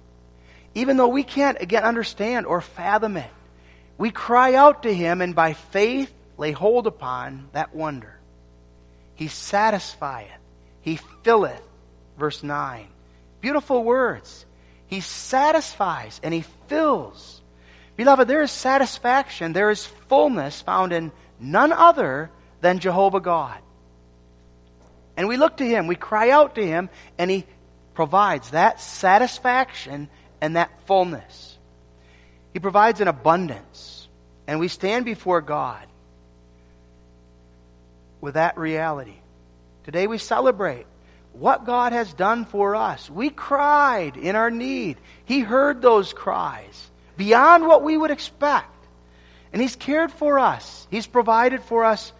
Even 0.75 0.97
though 0.97 1.07
we 1.07 1.23
can't, 1.23 1.61
again, 1.61 1.83
understand 1.83 2.45
or 2.45 2.61
fathom 2.61 3.17
it, 3.17 3.29
we 3.97 4.11
cry 4.11 4.55
out 4.55 4.83
to 4.83 4.93
him 4.93 5.21
and 5.21 5.35
by 5.35 5.53
faith 5.53 6.11
lay 6.37 6.51
hold 6.51 6.87
upon 6.87 7.49
that 7.53 7.75
wonder. 7.75 8.17
He 9.15 9.27
satisfieth, 9.27 10.39
he 10.81 10.99
filleth. 11.23 11.61
Verse 12.17 12.43
9. 12.43 12.87
Beautiful 13.39 13.83
words. 13.83 14.45
He 14.87 14.99
satisfies 15.01 16.19
and 16.23 16.33
he 16.33 16.43
fills 16.67 17.41
Beloved, 17.95 18.27
there 18.27 18.41
is 18.41 18.51
satisfaction, 18.51 19.53
there 19.53 19.69
is 19.69 19.85
fullness 19.85 20.61
found 20.61 20.91
in 20.91 21.11
none 21.39 21.71
other 21.71 22.31
than 22.59 22.79
Jehovah 22.79 23.19
God. 23.19 23.59
And 25.15 25.27
we 25.27 25.37
look 25.37 25.57
to 25.57 25.65
Him, 25.65 25.87
we 25.87 25.95
cry 25.95 26.31
out 26.31 26.55
to 26.55 26.65
Him, 26.65 26.89
and 27.17 27.29
He 27.29 27.45
provides 27.93 28.51
that 28.51 28.79
satisfaction 28.79 30.09
and 30.39 30.55
that 30.55 30.71
fullness. 30.85 31.57
He 32.53 32.59
provides 32.59 33.01
an 33.01 33.07
abundance. 33.07 34.07
And 34.47 34.59
we 34.59 34.67
stand 34.67 35.05
before 35.05 35.41
God 35.41 35.85
with 38.19 38.33
that 38.33 38.57
reality. 38.57 39.15
Today 39.83 40.07
we 40.07 40.17
celebrate 40.17 40.85
what 41.33 41.65
God 41.65 41.93
has 41.93 42.13
done 42.13 42.45
for 42.45 42.75
us. 42.75 43.09
We 43.09 43.29
cried 43.29 44.17
in 44.17 44.35
our 44.35 44.51
need. 44.51 44.97
He 45.25 45.39
heard 45.39 45.81
those 45.81 46.11
cries 46.13 46.89
beyond 47.17 47.65
what 47.65 47.83
we 47.83 47.95
would 47.95 48.11
expect. 48.11 48.67
And 49.53 49.61
He's 49.61 49.75
cared 49.75 50.11
for 50.11 50.39
us. 50.39 50.87
He's 50.91 51.07
provided 51.07 51.61
for 51.63 51.85
us 51.85 52.11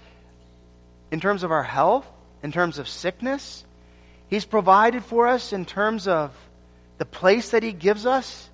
in 1.11 1.19
terms 1.19 1.43
of 1.43 1.51
our 1.51 1.63
health, 1.63 2.07
in 2.43 2.51
terms 2.51 2.77
of 2.79 2.87
sickness. 2.87 3.65
He's 4.31 4.45
provided 4.45 5.03
for 5.03 5.27
us 5.27 5.51
in 5.51 5.65
terms 5.65 6.07
of 6.07 6.31
the 6.97 7.05
place 7.05 7.49
that 7.49 7.63
He 7.63 7.73
gives 7.73 8.05
us 8.05 8.49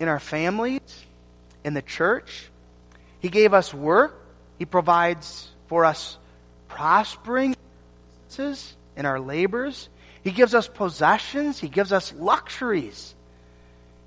in 0.00 0.08
our 0.08 0.18
families, 0.18 0.80
in 1.64 1.74
the 1.74 1.80
church. 1.80 2.50
He 3.20 3.28
gave 3.28 3.54
us 3.54 3.72
work. 3.72 4.20
He 4.58 4.64
provides 4.64 5.48
for 5.68 5.84
us 5.84 6.18
prospering 6.68 7.56
in 8.36 9.06
our 9.06 9.20
labors. 9.20 9.88
He 10.24 10.32
gives 10.32 10.54
us 10.54 10.66
possessions. 10.66 11.60
He 11.60 11.68
gives 11.68 11.92
us 11.92 12.12
luxuries. 12.12 13.14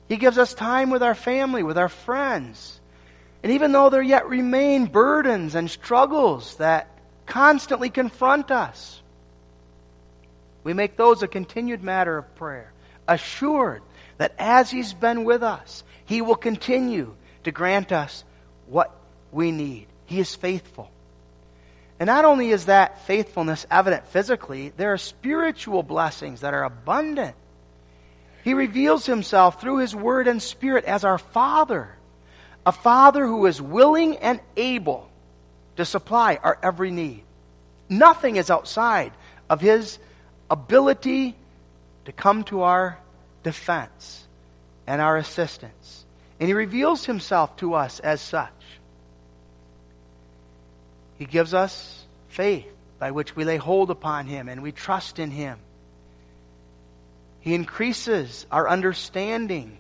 He 0.10 0.18
gives 0.18 0.38
us 0.38 0.54
time 0.54 0.90
with 0.90 1.02
our 1.02 1.16
family, 1.16 1.64
with 1.64 1.78
our 1.78 1.88
friends. 1.88 2.82
And 3.42 3.54
even 3.54 3.72
though 3.72 3.90
there 3.90 4.02
yet 4.02 4.28
remain 4.28 4.88
burdens 4.88 5.56
and 5.56 5.70
struggles 5.72 6.58
that 6.58 6.90
constantly 7.26 7.90
confront 7.90 8.52
us. 8.52 8.99
We 10.64 10.74
make 10.74 10.98
those 10.98 11.24
a 11.24 11.28
continued 11.28 11.84
matter 11.84 12.18
of 12.18 12.36
prayer, 12.36 12.72
assured 13.08 13.82
that 14.18 14.34
as 14.38 14.70
He's 14.70 14.94
been 14.94 15.24
with 15.24 15.44
us, 15.44 15.84
He 16.06 16.22
will 16.22 16.36
continue 16.36 17.16
to 17.44 17.52
grant 17.52 17.92
us 17.92 18.24
what 18.68 18.94
we 19.32 19.52
need. 19.52 19.88
He 20.06 20.20
is 20.20 20.36
faithful. 20.36 20.92
And 22.00 22.08
not 22.08 22.26
only 22.26 22.50
is 22.50 22.66
that 22.66 23.06
faithfulness 23.06 23.66
evident 23.70 24.08
physically, 24.08 24.72
there 24.78 24.94
are 24.94 24.98
spiritual 24.98 25.84
blessings 25.84 26.42
that 26.42 26.54
are 26.54 26.64
abundant. 26.64 27.36
He 28.44 28.54
reveals 28.54 29.06
himself 29.06 29.60
through 29.60 29.78
his 29.78 29.94
word 29.94 30.28
and 30.28 30.42
spirit 30.42 30.86
as 30.86 31.04
our 31.04 31.18
Father, 31.18 31.90
a 32.66 32.72
Father 32.72 33.28
who 33.28 33.46
is 33.46 33.62
willing 33.62 34.18
and 34.18 34.40
able 34.56 35.10
to 35.76 35.84
supply 35.84 36.40
our 36.42 36.58
every 36.64 36.90
need. 36.90 37.24
Nothing 37.90 38.38
is 38.38 38.50
outside 38.50 39.12
of 39.50 39.60
his 39.60 40.00
ability 40.50 41.36
to 42.06 42.12
come 42.12 42.44
to 42.46 42.62
our 42.62 42.98
defense 43.44 44.28
and 44.88 45.02
our 45.02 45.18
assistance. 45.18 46.06
And 46.40 46.48
he 46.48 46.54
reveals 46.54 47.06
himself 47.06 47.56
to 47.58 47.74
us 47.74 48.00
as 48.00 48.22
such. 48.22 48.50
He 51.18 51.26
gives 51.26 51.54
us 51.54 52.06
faith 52.30 52.66
by 52.98 53.12
which 53.12 53.36
we 53.36 53.44
lay 53.44 53.58
hold 53.58 53.92
upon 53.92 54.26
him 54.26 54.50
and 54.50 54.64
we 54.64 54.72
trust 54.72 55.20
in 55.20 55.32
him. 55.32 55.60
He 57.42 57.54
increases 57.54 58.46
our 58.52 58.68
understanding 58.68 59.78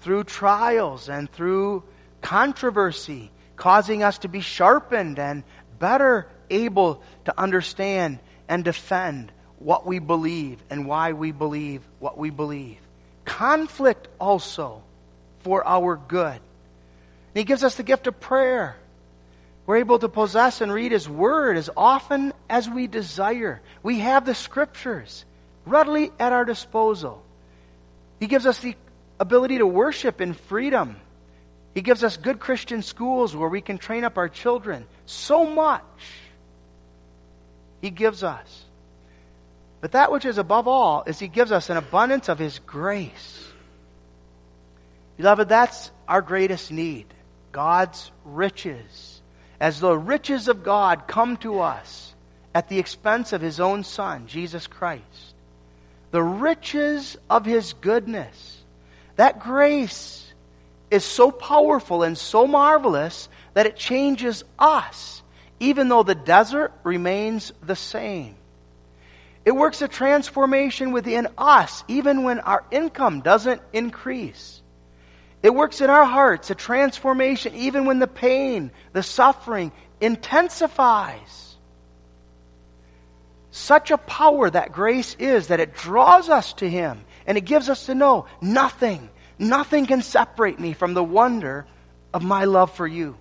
through 0.00 0.24
trials 0.24 1.08
and 1.08 1.30
through 1.30 1.82
controversy, 2.20 3.30
causing 3.56 4.02
us 4.02 4.18
to 4.18 4.28
be 4.28 4.40
sharpened 4.40 5.18
and 5.18 5.42
better 5.78 6.28
able 6.50 7.02
to 7.24 7.40
understand 7.40 8.18
and 8.48 8.64
defend 8.64 9.32
what 9.58 9.86
we 9.86 9.98
believe 9.98 10.62
and 10.70 10.86
why 10.86 11.12
we 11.12 11.32
believe 11.32 11.82
what 11.98 12.16
we 12.16 12.30
believe. 12.30 12.78
Conflict 13.24 14.08
also 14.20 14.82
for 15.40 15.66
our 15.66 15.96
good. 15.96 16.36
And 16.36 17.34
he 17.34 17.44
gives 17.44 17.64
us 17.64 17.74
the 17.74 17.82
gift 17.82 18.06
of 18.06 18.18
prayer. 18.20 18.76
We're 19.66 19.76
able 19.76 19.98
to 19.98 20.08
possess 20.08 20.62
and 20.62 20.72
read 20.72 20.92
His 20.92 21.08
Word 21.08 21.58
as 21.58 21.68
often 21.76 22.32
as 22.48 22.70
we 22.70 22.86
desire. 22.86 23.60
We 23.82 23.98
have 23.98 24.24
the 24.24 24.34
Scriptures 24.34 25.26
readily 25.66 26.10
at 26.18 26.32
our 26.32 26.46
disposal. 26.46 27.22
He 28.18 28.28
gives 28.28 28.46
us 28.46 28.60
the 28.60 28.76
ability 29.20 29.58
to 29.58 29.66
worship 29.66 30.22
in 30.22 30.32
freedom. 30.32 30.96
He 31.74 31.82
gives 31.82 32.02
us 32.02 32.16
good 32.16 32.40
Christian 32.40 32.80
schools 32.80 33.36
where 33.36 33.48
we 33.50 33.60
can 33.60 33.76
train 33.76 34.04
up 34.04 34.16
our 34.16 34.30
children. 34.30 34.86
So 35.04 35.44
much 35.44 35.82
He 37.82 37.90
gives 37.90 38.24
us. 38.24 38.64
But 39.80 39.92
that 39.92 40.10
which 40.10 40.24
is 40.24 40.38
above 40.38 40.66
all 40.66 41.04
is 41.06 41.18
He 41.18 41.28
gives 41.28 41.52
us 41.52 41.70
an 41.70 41.76
abundance 41.76 42.28
of 42.28 42.38
His 42.38 42.58
grace. 42.60 43.44
Beloved, 45.16 45.48
that's 45.48 45.90
our 46.06 46.22
greatest 46.22 46.70
need 46.70 47.06
God's 47.52 48.10
riches. 48.24 49.20
As 49.60 49.80
the 49.80 49.96
riches 49.96 50.48
of 50.48 50.62
God 50.62 51.08
come 51.08 51.36
to 51.38 51.60
us 51.60 52.14
at 52.54 52.68
the 52.68 52.78
expense 52.78 53.32
of 53.32 53.40
His 53.40 53.60
own 53.60 53.84
Son, 53.84 54.26
Jesus 54.26 54.66
Christ 54.66 55.34
the 56.10 56.22
riches 56.22 57.16
of 57.28 57.44
his 57.44 57.74
goodness. 57.74 58.62
That 59.16 59.40
grace 59.40 60.32
is 60.90 61.04
so 61.04 61.30
powerful 61.30 62.02
and 62.02 62.16
so 62.16 62.46
marvelous 62.46 63.28
that 63.54 63.66
it 63.66 63.76
changes 63.76 64.44
us, 64.58 65.22
even 65.60 65.88
though 65.88 66.02
the 66.02 66.14
desert 66.14 66.72
remains 66.82 67.52
the 67.62 67.76
same. 67.76 68.36
It 69.48 69.56
works 69.56 69.80
a 69.80 69.88
transformation 69.88 70.92
within 70.92 71.26
us, 71.38 71.82
even 71.88 72.22
when 72.22 72.38
our 72.40 72.66
income 72.70 73.22
doesn't 73.22 73.62
increase. 73.72 74.60
It 75.42 75.54
works 75.54 75.80
in 75.80 75.88
our 75.88 76.04
hearts 76.04 76.50
a 76.50 76.54
transformation, 76.54 77.54
even 77.54 77.86
when 77.86 77.98
the 77.98 78.06
pain, 78.06 78.70
the 78.92 79.02
suffering 79.02 79.72
intensifies 80.02 81.56
such 83.50 83.90
a 83.90 83.96
power 83.96 84.50
that 84.50 84.70
grace 84.70 85.16
is 85.18 85.46
that 85.46 85.60
it 85.60 85.74
draws 85.74 86.28
us 86.28 86.52
to 86.52 86.68
Him 86.68 87.02
and 87.26 87.38
it 87.38 87.46
gives 87.46 87.70
us 87.70 87.86
to 87.86 87.94
know 87.94 88.26
nothing, 88.42 89.08
nothing 89.38 89.86
can 89.86 90.02
separate 90.02 90.60
me 90.60 90.74
from 90.74 90.92
the 90.92 91.02
wonder 91.02 91.64
of 92.12 92.22
my 92.22 92.44
love 92.44 92.70
for 92.74 92.86
you. 92.86 93.16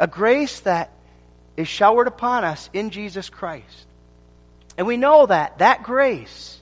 A 0.00 0.08
grace 0.08 0.58
that 0.58 0.90
is 1.56 1.68
showered 1.68 2.08
upon 2.08 2.42
us 2.42 2.68
in 2.72 2.90
Jesus 2.90 3.30
Christ. 3.30 3.86
And 4.76 4.86
we 4.86 4.96
know 4.96 5.26
that 5.26 5.58
that 5.58 5.82
grace 5.82 6.60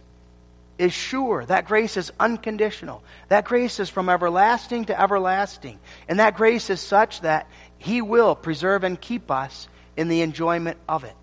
is 0.78 0.92
sure. 0.92 1.44
That 1.44 1.66
grace 1.66 1.96
is 1.96 2.10
unconditional. 2.18 3.02
That 3.28 3.44
grace 3.44 3.78
is 3.78 3.88
from 3.88 4.08
everlasting 4.08 4.86
to 4.86 5.00
everlasting. 5.00 5.78
And 6.08 6.18
that 6.18 6.36
grace 6.36 6.70
is 6.70 6.80
such 6.80 7.20
that 7.20 7.46
He 7.78 8.02
will 8.02 8.34
preserve 8.34 8.82
and 8.82 9.00
keep 9.00 9.30
us 9.30 9.68
in 9.96 10.08
the 10.08 10.22
enjoyment 10.22 10.78
of 10.88 11.04
it. 11.04 11.14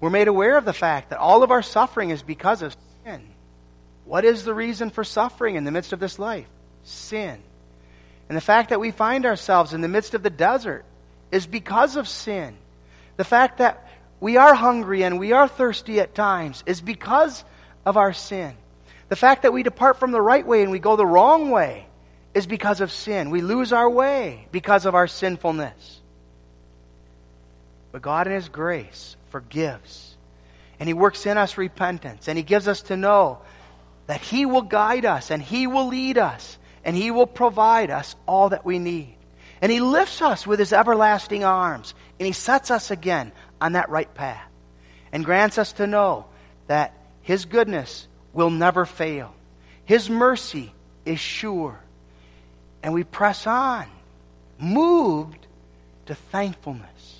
We're 0.00 0.10
made 0.10 0.28
aware 0.28 0.56
of 0.56 0.64
the 0.64 0.72
fact 0.72 1.10
that 1.10 1.18
all 1.18 1.42
of 1.42 1.50
our 1.50 1.62
suffering 1.62 2.10
is 2.10 2.22
because 2.22 2.62
of 2.62 2.76
sin. 3.04 3.22
What 4.04 4.24
is 4.24 4.44
the 4.44 4.54
reason 4.54 4.90
for 4.90 5.02
suffering 5.02 5.56
in 5.56 5.64
the 5.64 5.70
midst 5.70 5.92
of 5.92 6.00
this 6.00 6.18
life? 6.18 6.46
Sin. 6.84 7.42
And 8.28 8.36
the 8.36 8.42
fact 8.42 8.70
that 8.70 8.80
we 8.80 8.90
find 8.90 9.26
ourselves 9.26 9.72
in 9.72 9.80
the 9.80 9.88
midst 9.88 10.14
of 10.14 10.22
the 10.22 10.30
desert 10.30 10.84
is 11.32 11.46
because 11.46 11.96
of 11.96 12.06
sin. 12.06 12.56
The 13.16 13.24
fact 13.24 13.58
that 13.58 13.83
we 14.20 14.36
are 14.36 14.54
hungry 14.54 15.02
and 15.02 15.18
we 15.18 15.32
are 15.32 15.48
thirsty 15.48 16.00
at 16.00 16.14
times 16.14 16.62
is 16.66 16.80
because 16.80 17.44
of 17.84 17.96
our 17.96 18.12
sin. 18.12 18.54
The 19.08 19.16
fact 19.16 19.42
that 19.42 19.52
we 19.52 19.62
depart 19.62 19.98
from 19.98 20.12
the 20.12 20.20
right 20.20 20.46
way 20.46 20.62
and 20.62 20.70
we 20.70 20.78
go 20.78 20.96
the 20.96 21.06
wrong 21.06 21.50
way 21.50 21.86
is 22.32 22.46
because 22.46 22.80
of 22.80 22.90
sin. 22.90 23.30
We 23.30 23.42
lose 23.42 23.72
our 23.72 23.88
way 23.88 24.48
because 24.50 24.86
of 24.86 24.94
our 24.94 25.06
sinfulness. 25.06 26.00
But 27.92 28.02
God, 28.02 28.26
in 28.26 28.32
His 28.32 28.48
grace, 28.48 29.16
forgives. 29.30 30.16
And 30.80 30.88
He 30.88 30.94
works 30.94 31.26
in 31.26 31.38
us 31.38 31.56
repentance. 31.56 32.26
And 32.26 32.36
He 32.36 32.42
gives 32.42 32.66
us 32.66 32.82
to 32.82 32.96
know 32.96 33.38
that 34.06 34.20
He 34.20 34.46
will 34.46 34.62
guide 34.62 35.04
us 35.04 35.30
and 35.30 35.40
He 35.40 35.66
will 35.66 35.86
lead 35.86 36.18
us 36.18 36.58
and 36.84 36.96
He 36.96 37.10
will 37.10 37.26
provide 37.26 37.90
us 37.90 38.16
all 38.26 38.48
that 38.48 38.64
we 38.64 38.78
need. 38.78 39.14
And 39.62 39.70
He 39.70 39.80
lifts 39.80 40.22
us 40.22 40.46
with 40.46 40.58
His 40.58 40.72
everlasting 40.72 41.44
arms 41.44 41.94
and 42.18 42.26
He 42.26 42.32
sets 42.32 42.70
us 42.70 42.90
again 42.90 43.32
on 43.64 43.72
that 43.72 43.88
right 43.88 44.12
path 44.14 44.48
and 45.12 45.24
grants 45.24 45.58
us 45.58 45.72
to 45.72 45.86
know 45.86 46.26
that 46.66 46.92
His 47.22 47.44
goodness 47.44 48.06
will 48.32 48.50
never 48.50 48.84
fail. 48.84 49.34
His 49.84 50.10
mercy 50.10 50.72
is 51.04 51.18
sure. 51.18 51.80
And 52.82 52.92
we 52.92 53.04
press 53.04 53.46
on, 53.46 53.86
moved 54.58 55.46
to 56.06 56.14
thankfulness 56.14 57.14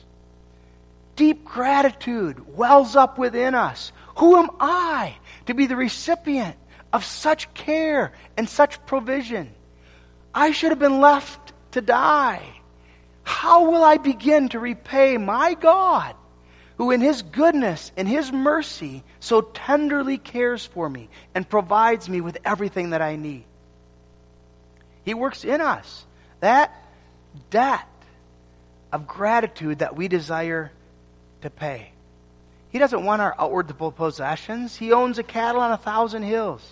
deep 1.16 1.44
gratitude 1.44 2.57
wells 2.57 2.96
up 2.96 3.18
within 3.18 3.54
us. 3.54 3.92
Who 4.16 4.37
am 4.37 4.50
I 4.61 5.16
to 5.46 5.54
be 5.54 5.66
the 5.66 5.76
recipient 5.76 6.57
of 6.92 7.04
such 7.04 7.52
care 7.54 8.12
and 8.37 8.48
such 8.48 8.85
provision? 8.87 9.52
I 10.35 10.50
should 10.50 10.70
have 10.70 10.78
been 10.78 11.00
left 11.00 11.52
to 11.72 11.80
die. 11.80 12.42
How 13.22 13.70
will 13.70 13.85
I 13.85 13.96
begin 13.96 14.48
to 14.50 14.59
repay 14.59 15.16
my 15.16 15.54
God, 15.54 16.14
who 16.76 16.90
in 16.90 17.00
His 17.00 17.22
goodness 17.22 17.92
and 17.96 18.08
His 18.08 18.32
mercy 18.32 19.02
so 19.20 19.40
tenderly 19.40 20.18
cares 20.18 20.64
for 20.66 20.88
me 20.88 21.08
and 21.34 21.48
provides 21.48 22.08
me 22.08 22.20
with 22.20 22.38
everything 22.44 22.90
that 22.90 23.02
I 23.02 23.16
need? 23.16 23.44
He 25.04 25.14
works 25.14 25.44
in 25.44 25.60
us 25.60 26.04
that 26.40 26.74
debt 27.50 27.88
of 28.92 29.06
gratitude 29.06 29.80
that 29.80 29.96
we 29.96 30.08
desire 30.08 30.70
to 31.42 31.50
pay. 31.50 31.90
He 32.70 32.78
doesn't 32.78 33.04
want 33.04 33.22
our 33.22 33.34
outward 33.38 33.72
possessions. 33.96 34.76
He 34.76 34.92
owns 34.92 35.18
a 35.18 35.22
cattle 35.22 35.60
on 35.60 35.72
a 35.72 35.76
thousand 35.76 36.24
hills. 36.24 36.62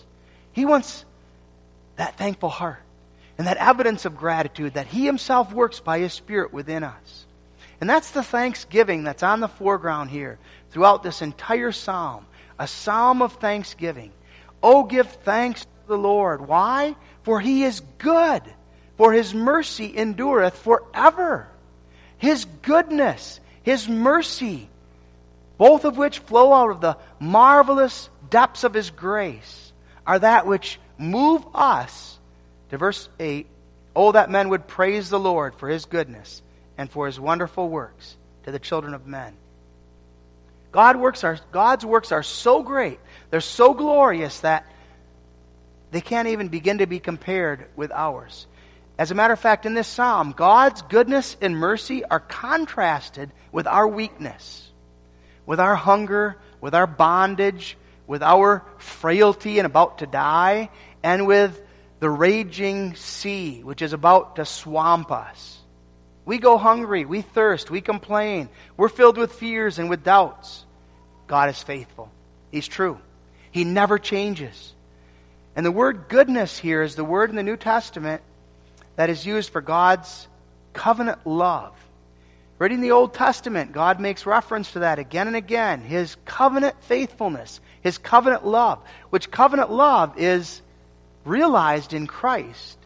He 0.52 0.64
wants 0.64 1.04
that 1.96 2.16
thankful 2.16 2.48
heart 2.48 2.80
and 3.38 3.46
that 3.46 3.56
evidence 3.56 4.04
of 4.04 4.16
gratitude 4.16 4.74
that 4.74 4.86
He 4.86 5.06
Himself 5.06 5.52
works 5.52 5.80
by 5.80 6.00
His 6.00 6.12
Spirit 6.12 6.52
within 6.52 6.82
us. 6.82 7.26
And 7.82 7.90
that's 7.90 8.12
the 8.12 8.22
thanksgiving 8.22 9.02
that's 9.02 9.22
on 9.22 9.40
the 9.40 9.48
foreground 9.48 10.10
here 10.10 10.38
throughout 10.70 11.02
this 11.02 11.20
entire 11.20 11.72
psalm 11.72 12.24
a 12.58 12.68
psalm 12.68 13.20
of 13.20 13.34
thanksgiving. 13.34 14.12
Oh, 14.62 14.84
give 14.84 15.08
thanks 15.08 15.62
to 15.64 15.68
the 15.88 15.98
Lord. 15.98 16.46
Why? 16.46 16.94
For 17.24 17.40
He 17.40 17.64
is 17.64 17.80
good, 17.98 18.42
for 18.96 19.12
His 19.12 19.34
mercy 19.34 19.92
endureth 19.94 20.56
forever. 20.56 21.48
His 22.18 22.44
goodness 22.62 23.40
his 23.62 23.88
mercy, 23.88 24.68
both 25.56 25.84
of 25.84 25.96
which 25.96 26.18
flow 26.18 26.52
out 26.52 26.70
of 26.70 26.80
the 26.80 26.98
marvelous 27.20 28.10
depths 28.28 28.64
of 28.64 28.74
His 28.74 28.90
grace, 28.90 29.72
are 30.06 30.18
that 30.18 30.46
which 30.46 30.78
move 30.98 31.44
us 31.54 32.18
to 32.70 32.78
verse 32.78 33.08
8 33.18 33.46
Oh, 33.94 34.12
that 34.12 34.30
men 34.30 34.48
would 34.48 34.66
praise 34.66 35.10
the 35.10 35.20
Lord 35.20 35.54
for 35.54 35.68
His 35.68 35.84
goodness 35.84 36.42
and 36.82 36.90
for 36.90 37.06
His 37.06 37.20
wonderful 37.20 37.68
works 37.68 38.16
to 38.42 38.50
the 38.50 38.58
children 38.58 38.92
of 38.92 39.06
men. 39.06 39.34
God 40.72 40.96
works 40.96 41.22
are, 41.22 41.38
God's 41.52 41.86
works 41.86 42.10
are 42.10 42.24
so 42.24 42.62
great, 42.64 42.98
they're 43.30 43.40
so 43.40 43.72
glorious 43.72 44.40
that 44.40 44.66
they 45.92 46.00
can't 46.00 46.26
even 46.28 46.48
begin 46.48 46.78
to 46.78 46.86
be 46.86 46.98
compared 46.98 47.66
with 47.76 47.92
ours. 47.92 48.48
As 48.98 49.12
a 49.12 49.14
matter 49.14 49.32
of 49.32 49.38
fact, 49.38 49.64
in 49.64 49.74
this 49.74 49.86
psalm, 49.86 50.34
God's 50.36 50.82
goodness 50.82 51.36
and 51.40 51.56
mercy 51.56 52.04
are 52.04 52.18
contrasted 52.18 53.30
with 53.52 53.68
our 53.68 53.86
weakness, 53.86 54.68
with 55.46 55.60
our 55.60 55.76
hunger, 55.76 56.36
with 56.60 56.74
our 56.74 56.88
bondage, 56.88 57.76
with 58.08 58.24
our 58.24 58.64
frailty 58.78 59.60
and 59.60 59.66
about 59.66 59.98
to 59.98 60.06
die, 60.06 60.68
and 61.04 61.28
with 61.28 61.62
the 62.00 62.10
raging 62.10 62.96
sea, 62.96 63.62
which 63.62 63.82
is 63.82 63.92
about 63.92 64.36
to 64.36 64.44
swamp 64.44 65.12
us. 65.12 65.62
We 66.24 66.38
go 66.38 66.56
hungry, 66.56 67.04
we 67.04 67.22
thirst, 67.22 67.70
we 67.70 67.80
complain, 67.80 68.48
we're 68.76 68.88
filled 68.88 69.18
with 69.18 69.32
fears 69.32 69.78
and 69.78 69.90
with 69.90 70.04
doubts. 70.04 70.64
God 71.26 71.50
is 71.50 71.62
faithful. 71.62 72.11
He's 72.50 72.68
true. 72.68 72.98
He 73.50 73.64
never 73.64 73.98
changes. 73.98 74.74
And 75.56 75.66
the 75.66 75.72
word 75.72 76.08
goodness 76.08 76.56
here 76.58 76.82
is 76.82 76.94
the 76.94 77.04
word 77.04 77.30
in 77.30 77.37
the 77.37 77.42
New 77.42 77.56
Testament 77.56 78.22
that 78.96 79.11
is 79.11 79.26
used 79.26 79.50
for 79.50 79.61
God's 79.61 80.28
covenant 80.72 81.26
love. 81.26 81.74
Reading 82.58 82.80
the 82.80 82.92
Old 82.92 83.12
Testament, 83.12 83.72
God 83.72 83.98
makes 83.98 84.24
reference 84.24 84.72
to 84.72 84.80
that 84.80 84.98
again 85.00 85.26
and 85.26 85.35
again. 85.35 85.80
His 85.80 86.16
covenant 86.24 86.76
faithfulness, 86.85 87.61
His 87.80 87.98
covenant 87.98 88.46
love, 88.46 88.78
which 89.11 89.30
covenant 89.30 89.72
love 89.72 90.16
is 90.16 90.62
realized 91.24 91.92
in 91.92 92.06
Christ 92.06 92.78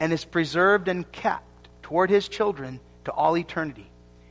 and 0.00 0.12
is 0.12 0.24
preserved 0.24 0.88
and 0.88 1.10
kept 1.10 1.44
toward 1.84 2.08
his 2.08 2.28
children 2.28 2.80
to 3.04 3.12
all 3.12 3.36
eternity. 3.36 3.86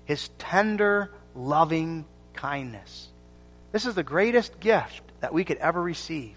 His 0.05 0.29
tender, 0.39 1.11
loving 1.35 2.05
kindness. 2.33 3.09
This 3.71 3.85
is 3.85 3.93
the 3.93 4.03
greatest 4.03 4.59
gift 4.59 5.03
that 5.21 5.33
we 5.33 5.45
could 5.45 5.57
ever 5.57 5.81
receive. 5.81 6.35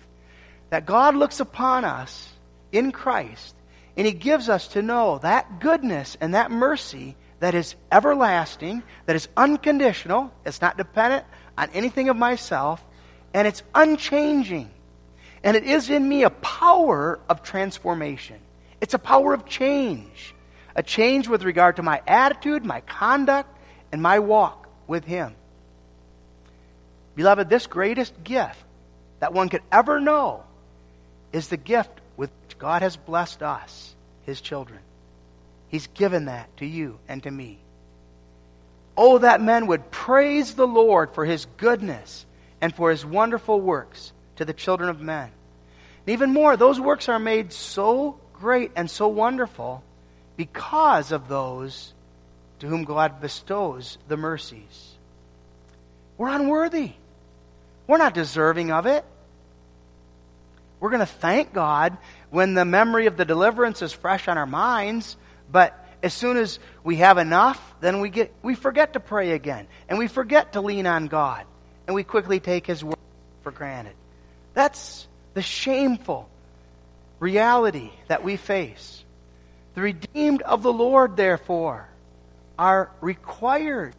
That 0.68 0.84
God 0.84 1.16
looks 1.16 1.40
upon 1.40 1.86
us 1.86 2.28
in 2.70 2.92
Christ 2.92 3.56
and 3.96 4.06
he 4.06 4.12
gives 4.12 4.50
us 4.50 4.68
to 4.68 4.82
know 4.82 5.18
that 5.22 5.58
goodness 5.58 6.18
and 6.20 6.34
that 6.34 6.50
mercy 6.50 7.16
that 7.40 7.54
is 7.54 7.74
everlasting, 7.90 8.82
that 9.06 9.16
is 9.16 9.28
unconditional, 9.38 10.30
it's 10.44 10.60
not 10.60 10.76
dependent 10.76 11.24
on 11.56 11.70
anything 11.72 12.10
of 12.10 12.16
myself, 12.16 12.84
and 13.32 13.48
it's 13.48 13.62
unchanging. 13.74 14.70
And 15.42 15.56
it 15.56 15.64
is 15.64 15.88
in 15.88 16.06
me 16.06 16.24
a 16.24 16.30
power 16.30 17.20
of 17.28 17.42
transformation. 17.42 18.38
It's 18.82 18.92
a 18.92 18.98
power 18.98 19.32
of 19.32 19.46
change 19.46 20.34
a 20.76 20.82
change 20.82 21.26
with 21.26 21.42
regard 21.42 21.76
to 21.76 21.82
my 21.82 22.02
attitude, 22.06 22.64
my 22.64 22.82
conduct, 22.82 23.48
and 23.90 24.02
my 24.02 24.18
walk 24.18 24.68
with 24.86 25.04
Him. 25.04 25.34
Beloved, 27.16 27.48
this 27.48 27.66
greatest 27.66 28.12
gift 28.22 28.62
that 29.20 29.32
one 29.32 29.48
could 29.48 29.62
ever 29.72 29.98
know 29.98 30.44
is 31.32 31.48
the 31.48 31.56
gift 31.56 31.90
with 32.18 32.30
which 32.42 32.58
God 32.58 32.82
has 32.82 32.96
blessed 32.96 33.42
us, 33.42 33.94
His 34.26 34.42
children. 34.42 34.80
He's 35.68 35.86
given 35.88 36.26
that 36.26 36.54
to 36.58 36.66
you 36.66 36.98
and 37.08 37.22
to 37.22 37.30
me. 37.30 37.58
Oh, 38.98 39.18
that 39.18 39.40
men 39.40 39.66
would 39.68 39.90
praise 39.90 40.54
the 40.54 40.66
Lord 40.66 41.14
for 41.14 41.24
His 41.24 41.46
goodness 41.56 42.26
and 42.60 42.74
for 42.74 42.90
His 42.90 43.04
wonderful 43.04 43.58
works 43.58 44.12
to 44.36 44.44
the 44.44 44.52
children 44.52 44.90
of 44.90 45.00
men. 45.00 45.30
And 46.04 46.12
even 46.12 46.34
more, 46.34 46.54
those 46.58 46.78
works 46.78 47.08
are 47.08 47.18
made 47.18 47.54
so 47.54 48.20
great 48.34 48.72
and 48.76 48.90
so 48.90 49.08
wonderful 49.08 49.82
because 50.36 51.12
of 51.12 51.28
those 51.28 51.92
to 52.58 52.66
whom 52.66 52.84
God 52.84 53.20
bestows 53.20 53.98
the 54.08 54.16
mercies. 54.16 54.94
We're 56.18 56.28
unworthy. 56.28 56.92
We're 57.86 57.98
not 57.98 58.14
deserving 58.14 58.72
of 58.72 58.86
it. 58.86 59.04
We're 60.80 60.90
going 60.90 61.00
to 61.00 61.06
thank 61.06 61.52
God 61.52 61.96
when 62.30 62.54
the 62.54 62.64
memory 62.64 63.06
of 63.06 63.16
the 63.16 63.24
deliverance 63.24 63.82
is 63.82 63.92
fresh 63.92 64.28
on 64.28 64.38
our 64.38 64.46
minds, 64.46 65.16
but 65.50 65.82
as 66.02 66.12
soon 66.12 66.36
as 66.36 66.58
we 66.84 66.96
have 66.96 67.18
enough, 67.18 67.60
then 67.80 68.00
we 68.00 68.10
get 68.10 68.32
we 68.42 68.54
forget 68.54 68.92
to 68.92 69.00
pray 69.00 69.32
again 69.32 69.66
and 69.88 69.98
we 69.98 70.06
forget 70.06 70.52
to 70.52 70.60
lean 70.60 70.86
on 70.86 71.06
God 71.06 71.44
and 71.86 71.94
we 71.94 72.04
quickly 72.04 72.40
take 72.40 72.66
his 72.66 72.84
word 72.84 72.98
for 73.42 73.50
granted. 73.50 73.94
That's 74.54 75.08
the 75.34 75.42
shameful 75.42 76.28
reality 77.18 77.90
that 78.08 78.22
we 78.22 78.36
face. 78.36 79.04
The 79.76 79.82
redeemed 79.82 80.40
of 80.40 80.62
the 80.62 80.72
Lord, 80.72 81.18
therefore, 81.18 81.86
are 82.58 82.90
required 83.02 83.94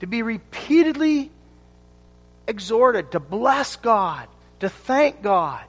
to 0.00 0.08
be 0.08 0.22
repeatedly 0.22 1.30
exhorted 2.48 3.12
to 3.12 3.20
bless 3.20 3.76
God, 3.76 4.26
to 4.58 4.68
thank 4.68 5.22
God. 5.22 5.64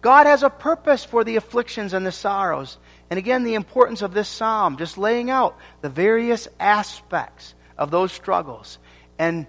God 0.00 0.26
has 0.26 0.44
a 0.44 0.48
purpose 0.48 1.04
for 1.04 1.24
the 1.24 1.34
afflictions 1.34 1.92
and 1.92 2.06
the 2.06 2.12
sorrows. 2.12 2.78
And 3.10 3.18
again, 3.18 3.42
the 3.42 3.54
importance 3.54 4.00
of 4.00 4.14
this 4.14 4.28
psalm, 4.28 4.76
just 4.76 4.96
laying 4.96 5.28
out 5.28 5.58
the 5.80 5.88
various 5.88 6.46
aspects 6.60 7.56
of 7.76 7.90
those 7.90 8.12
struggles 8.12 8.78
and 9.18 9.48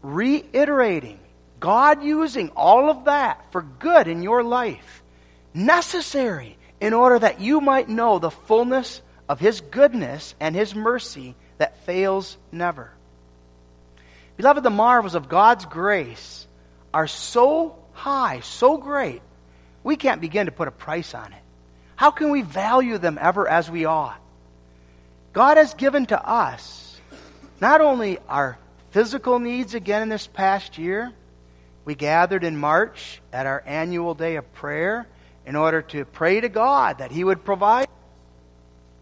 reiterating 0.00 1.20
God 1.60 2.02
using 2.02 2.48
all 2.56 2.88
of 2.88 3.04
that 3.04 3.52
for 3.52 3.60
good 3.60 4.08
in 4.08 4.22
your 4.22 4.42
life. 4.42 5.02
Necessary 5.52 6.56
in 6.80 6.94
order 6.94 7.18
that 7.18 7.40
you 7.40 7.60
might 7.60 7.88
know 7.88 8.18
the 8.18 8.30
fullness 8.30 9.02
of 9.28 9.38
His 9.38 9.60
goodness 9.60 10.34
and 10.40 10.54
His 10.54 10.74
mercy 10.74 11.34
that 11.58 11.84
fails 11.84 12.36
never. 12.50 12.90
Beloved, 14.36 14.62
the 14.62 14.70
marvels 14.70 15.14
of 15.14 15.28
God's 15.28 15.66
grace 15.66 16.46
are 16.94 17.06
so 17.06 17.76
high, 17.92 18.40
so 18.40 18.78
great, 18.78 19.20
we 19.84 19.96
can't 19.96 20.20
begin 20.20 20.46
to 20.46 20.52
put 20.52 20.68
a 20.68 20.72
price 20.72 21.14
on 21.14 21.32
it. 21.32 21.42
How 21.96 22.10
can 22.10 22.30
we 22.30 22.42
value 22.42 22.96
them 22.96 23.18
ever 23.20 23.46
as 23.46 23.70
we 23.70 23.84
ought? 23.84 24.18
God 25.32 25.58
has 25.58 25.74
given 25.74 26.06
to 26.06 26.28
us 26.28 26.98
not 27.60 27.80
only 27.80 28.18
our 28.28 28.58
physical 28.90 29.38
needs 29.38 29.74
again 29.74 30.02
in 30.02 30.08
this 30.08 30.26
past 30.26 30.78
year, 30.78 31.12
we 31.84 31.94
gathered 31.94 32.42
in 32.42 32.56
March 32.56 33.20
at 33.32 33.46
our 33.46 33.62
annual 33.66 34.14
day 34.14 34.36
of 34.36 34.52
prayer 34.54 35.06
in 35.50 35.56
order 35.56 35.82
to 35.82 36.04
pray 36.04 36.40
to 36.40 36.48
God 36.48 36.98
that 36.98 37.10
He 37.10 37.24
would 37.24 37.44
provide 37.44 37.88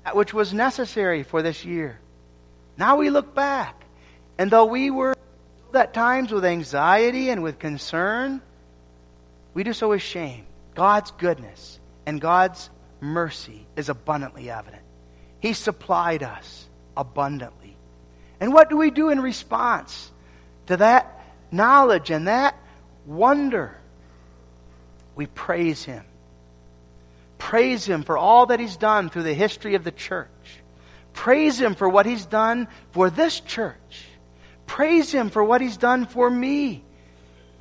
that 0.07 0.17
which 0.17 0.33
was 0.33 0.55
necessary 0.55 1.23
for 1.23 1.43
this 1.43 1.63
year. 1.63 2.01
Now 2.79 2.97
we 2.97 3.11
look 3.11 3.35
back, 3.35 3.85
and 4.39 4.51
though 4.51 4.65
we 4.65 4.91
were 4.91 5.15
at 5.75 5.93
times 5.93 6.33
with 6.33 6.47
anxiety 6.47 7.29
and 7.29 7.43
with 7.43 7.59
concern, 7.59 8.41
we 9.53 9.63
do 9.63 9.75
so 9.75 9.91
with 9.91 10.01
shame. 10.01 10.47
God's 10.75 11.11
goodness 11.11 11.79
and 12.07 12.19
God's 12.19 12.71
mercy 12.99 13.67
is 13.77 13.91
abundantly 13.91 14.51
evident. 14.51 14.83
He 15.41 15.53
supplied 15.53 16.23
us 16.23 16.67
abundantly. 16.97 17.77
And 18.41 18.55
what 18.55 18.71
do 18.71 18.79
we 18.79 18.91
do 18.91 19.11
in 19.11 19.21
response 19.21 20.11
to 20.69 20.79
that 20.79 21.23
knowledge 21.51 22.11
and 22.11 22.27
that 22.27 22.57
wonder? 23.05 23.77
We 25.15 25.27
praise 25.27 25.85
Him. 25.85 26.07
Praise 27.39 27.85
Him 27.85 28.03
for 28.03 28.19
all 28.19 28.47
that 28.47 28.61
He's 28.61 28.77
done 28.77 29.09
through 29.09 29.23
the 29.23 29.35
history 29.35 29.75
of 29.75 29.85
the 29.85 29.93
church. 29.93 30.29
Praise 31.13 31.61
Him 31.61 31.75
for 31.75 31.89
what 31.89 32.07
He's 32.07 32.27
done 32.27 32.69
for 32.93 33.11
this 33.11 33.41
church. 33.41 34.07
Praise 34.67 35.11
Him 35.11 35.31
for 35.31 35.43
what 35.43 35.61
He's 35.61 35.77
done 35.77 36.07
for 36.07 36.29
me, 36.29 36.85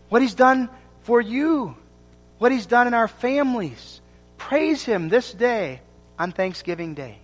what 0.10 0.22
He's 0.22 0.36
done 0.36 0.70
for 1.02 1.22
you, 1.22 1.76
what 2.38 2.52
He's 2.52 2.66
done 2.66 2.88
in 2.88 2.94
our 2.94 3.08
families. 3.08 4.02
Praise 4.38 4.84
Him 4.84 5.10
this 5.10 5.34
day 5.34 5.82
on 6.20 6.32
Thanksgiving 6.32 6.94
Day. 6.94 7.18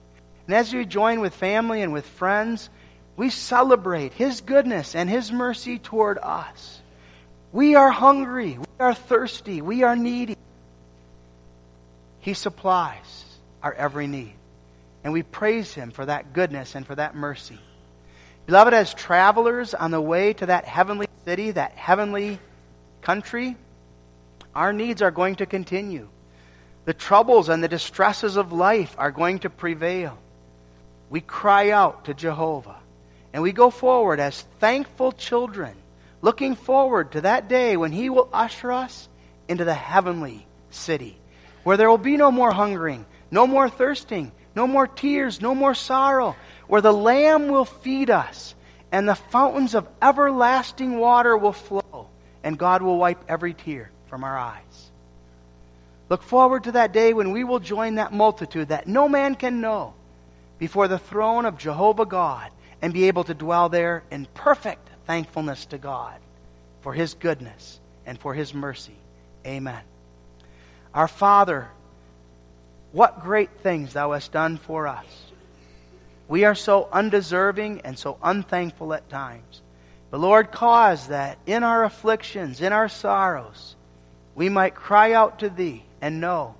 And 0.47 0.56
as 0.56 0.74
we 0.74 0.86
join 0.86 1.20
with 1.20 1.36
family 1.36 1.82
and 1.82 1.93
with 1.93 2.06
friends, 2.06 2.70
we 3.16 3.30
celebrate 3.30 4.14
His 4.14 4.41
goodness 4.41 4.95
and 4.95 5.10
His 5.10 5.32
mercy 5.32 5.80
toward 5.80 6.18
us. 6.18 6.82
We 7.51 7.76
are 7.76 7.91
hungry. 7.91 8.58
We 8.58 8.66
are 8.80 8.95
thirsty. 8.95 9.62
We 9.62 9.84
are 9.84 9.95
needy. 9.95 10.36
He 12.24 12.34
supplies 12.34 13.26
our 13.62 13.74
every 13.74 14.08
need. 14.08 14.34
And 15.04 15.12
we 15.12 15.24
praise 15.24 15.74
Him 15.74 15.92
for 15.92 16.06
that 16.06 16.32
goodness 16.32 16.74
and 16.74 16.88
for 16.88 16.96
that 16.96 17.16
mercy. 17.16 17.60
Beloved, 18.46 18.74
as 18.74 18.94
travelers 18.94 19.74
on 19.74 19.92
the 19.92 20.00
way 20.00 20.32
to 20.32 20.46
that 20.46 20.64
heavenly 20.64 21.08
city, 21.26 21.52
that 21.52 21.74
heavenly 21.74 22.40
country, 23.02 23.58
our 24.56 24.72
needs 24.72 25.02
are 25.02 25.12
going 25.12 25.36
to 25.36 25.46
continue. 25.46 26.08
The 26.86 26.94
troubles 26.94 27.50
and 27.50 27.62
the 27.62 27.68
distresses 27.68 28.38
of 28.38 28.54
life 28.54 28.96
are 28.98 29.12
going 29.12 29.40
to 29.40 29.50
prevail. 29.50 30.18
We 31.10 31.20
cry 31.20 31.72
out 31.72 32.06
to 32.06 32.14
Jehovah. 32.14 32.80
And 33.34 33.44
we 33.44 33.52
go 33.52 33.70
forward 33.70 34.22
as 34.22 34.46
thankful 34.62 35.12
children, 35.12 35.76
looking 36.22 36.56
forward 36.56 37.12
to 37.12 37.22
that 37.22 37.50
day 37.50 37.76
when 37.76 37.92
He 37.92 38.10
will 38.10 38.30
usher 38.32 38.72
us 38.72 39.10
into 39.50 39.66
the 39.66 39.74
heavenly 39.74 40.48
city 40.70 41.18
where 41.64 41.78
there 41.78 41.89
will 41.89 41.97
be 41.97 42.18
no 42.18 42.32
more 42.32 42.51
hungering, 42.51 43.05
no 43.32 43.47
more 43.47 43.70
thirsting, 43.70 44.32
no 44.55 44.68
more 44.68 44.88
tears, 44.88 45.41
no 45.41 45.55
more 45.55 45.74
sorrow, 45.74 46.36
where 46.68 46.82
the 46.82 46.93
Lamb 46.93 47.47
will 47.47 47.66
feed 47.66 48.09
us 48.09 48.55
and 48.91 49.09
the 49.09 49.16
fountains 49.16 49.74
of 49.74 49.88
everlasting 50.01 50.99
water 50.99 51.36
will 51.36 51.53
flow, 51.53 52.09
and 52.43 52.59
God 52.59 52.84
will 52.84 52.97
wipe 52.97 53.24
every 53.28 53.55
tear 53.55 53.89
from 54.07 54.24
our 54.24 54.38
eyes. 54.38 54.91
Look 56.09 56.22
forward 56.22 56.66
to 56.66 56.74
that 56.74 56.93
day 56.93 57.14
when 57.14 57.32
we 57.32 57.43
will 57.43 57.59
join 57.59 57.95
that 57.95 58.14
multitude 58.14 58.68
that 58.68 58.88
no 58.88 59.09
man 59.09 59.34
can 59.34 59.61
know 59.61 59.95
before 60.59 60.88
the 60.88 60.99
throne 60.99 61.45
of 61.45 61.57
Jehovah 61.57 62.05
God 62.05 62.51
and 62.84 62.93
be 62.93 63.07
able 63.07 63.24
to 63.24 63.34
dwell 63.34 63.68
there 63.70 64.03
in 64.11 64.28
perfect 64.36 64.88
thankfulness 65.07 65.66
to 65.68 65.80
God 65.80 66.20
for 66.82 66.93
his 66.93 67.16
goodness 67.16 67.80
and 68.05 68.20
for 68.20 68.36
his 68.36 68.53
mercy. 68.53 68.95
Amen. 69.43 69.82
Our 70.94 71.08
Father, 71.08 71.70
what 72.91 73.24
great 73.24 73.50
things 73.62 73.94
thou 73.94 74.12
hast 74.12 74.32
done 74.32 74.58
for 74.58 74.88
us. 74.88 75.06
We 76.28 76.46
are 76.46 76.56
so 76.56 76.88
undeserving 76.91 77.82
and 77.84 77.98
so 77.98 78.18
unthankful 78.22 78.94
at 78.94 79.10
times. 79.10 79.62
But 80.12 80.20
Lord, 80.20 80.52
cause 80.52 81.08
that 81.08 81.39
in 81.48 81.64
our 81.64 81.84
afflictions, 81.84 82.62
in 82.62 82.72
our 82.72 82.88
sorrows, 82.88 83.76
we 84.36 84.48
might 84.50 84.76
cry 84.76 85.14
out 85.14 85.39
to 85.39 85.50
Thee 85.50 85.84
and 86.02 86.22
know 86.22 86.56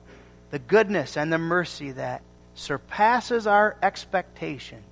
the 0.50 0.60
goodness 0.60 1.18
and 1.18 1.32
the 1.32 1.38
mercy 1.38 1.92
that 1.92 2.22
surpasses 2.56 3.46
our 3.46 3.76
expectation 3.82 4.84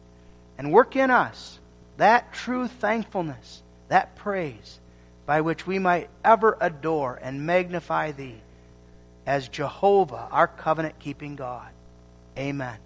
and 0.58 0.72
work 0.72 0.96
in 0.96 1.10
us 1.10 1.60
that 1.98 2.34
true 2.34 2.68
thankfulness, 2.68 3.62
that 3.88 4.16
praise 4.16 4.80
by 5.26 5.42
which 5.42 5.68
we 5.68 5.80
might 5.80 6.10
ever 6.24 6.58
adore 6.60 7.20
and 7.22 7.46
magnify 7.46 8.12
Thee 8.12 8.42
as 9.26 9.48
Jehovah, 9.48 10.28
our 10.32 10.48
covenant 10.48 11.00
keeping 11.00 11.36
God. 11.36 11.72
Amen. 12.38 12.78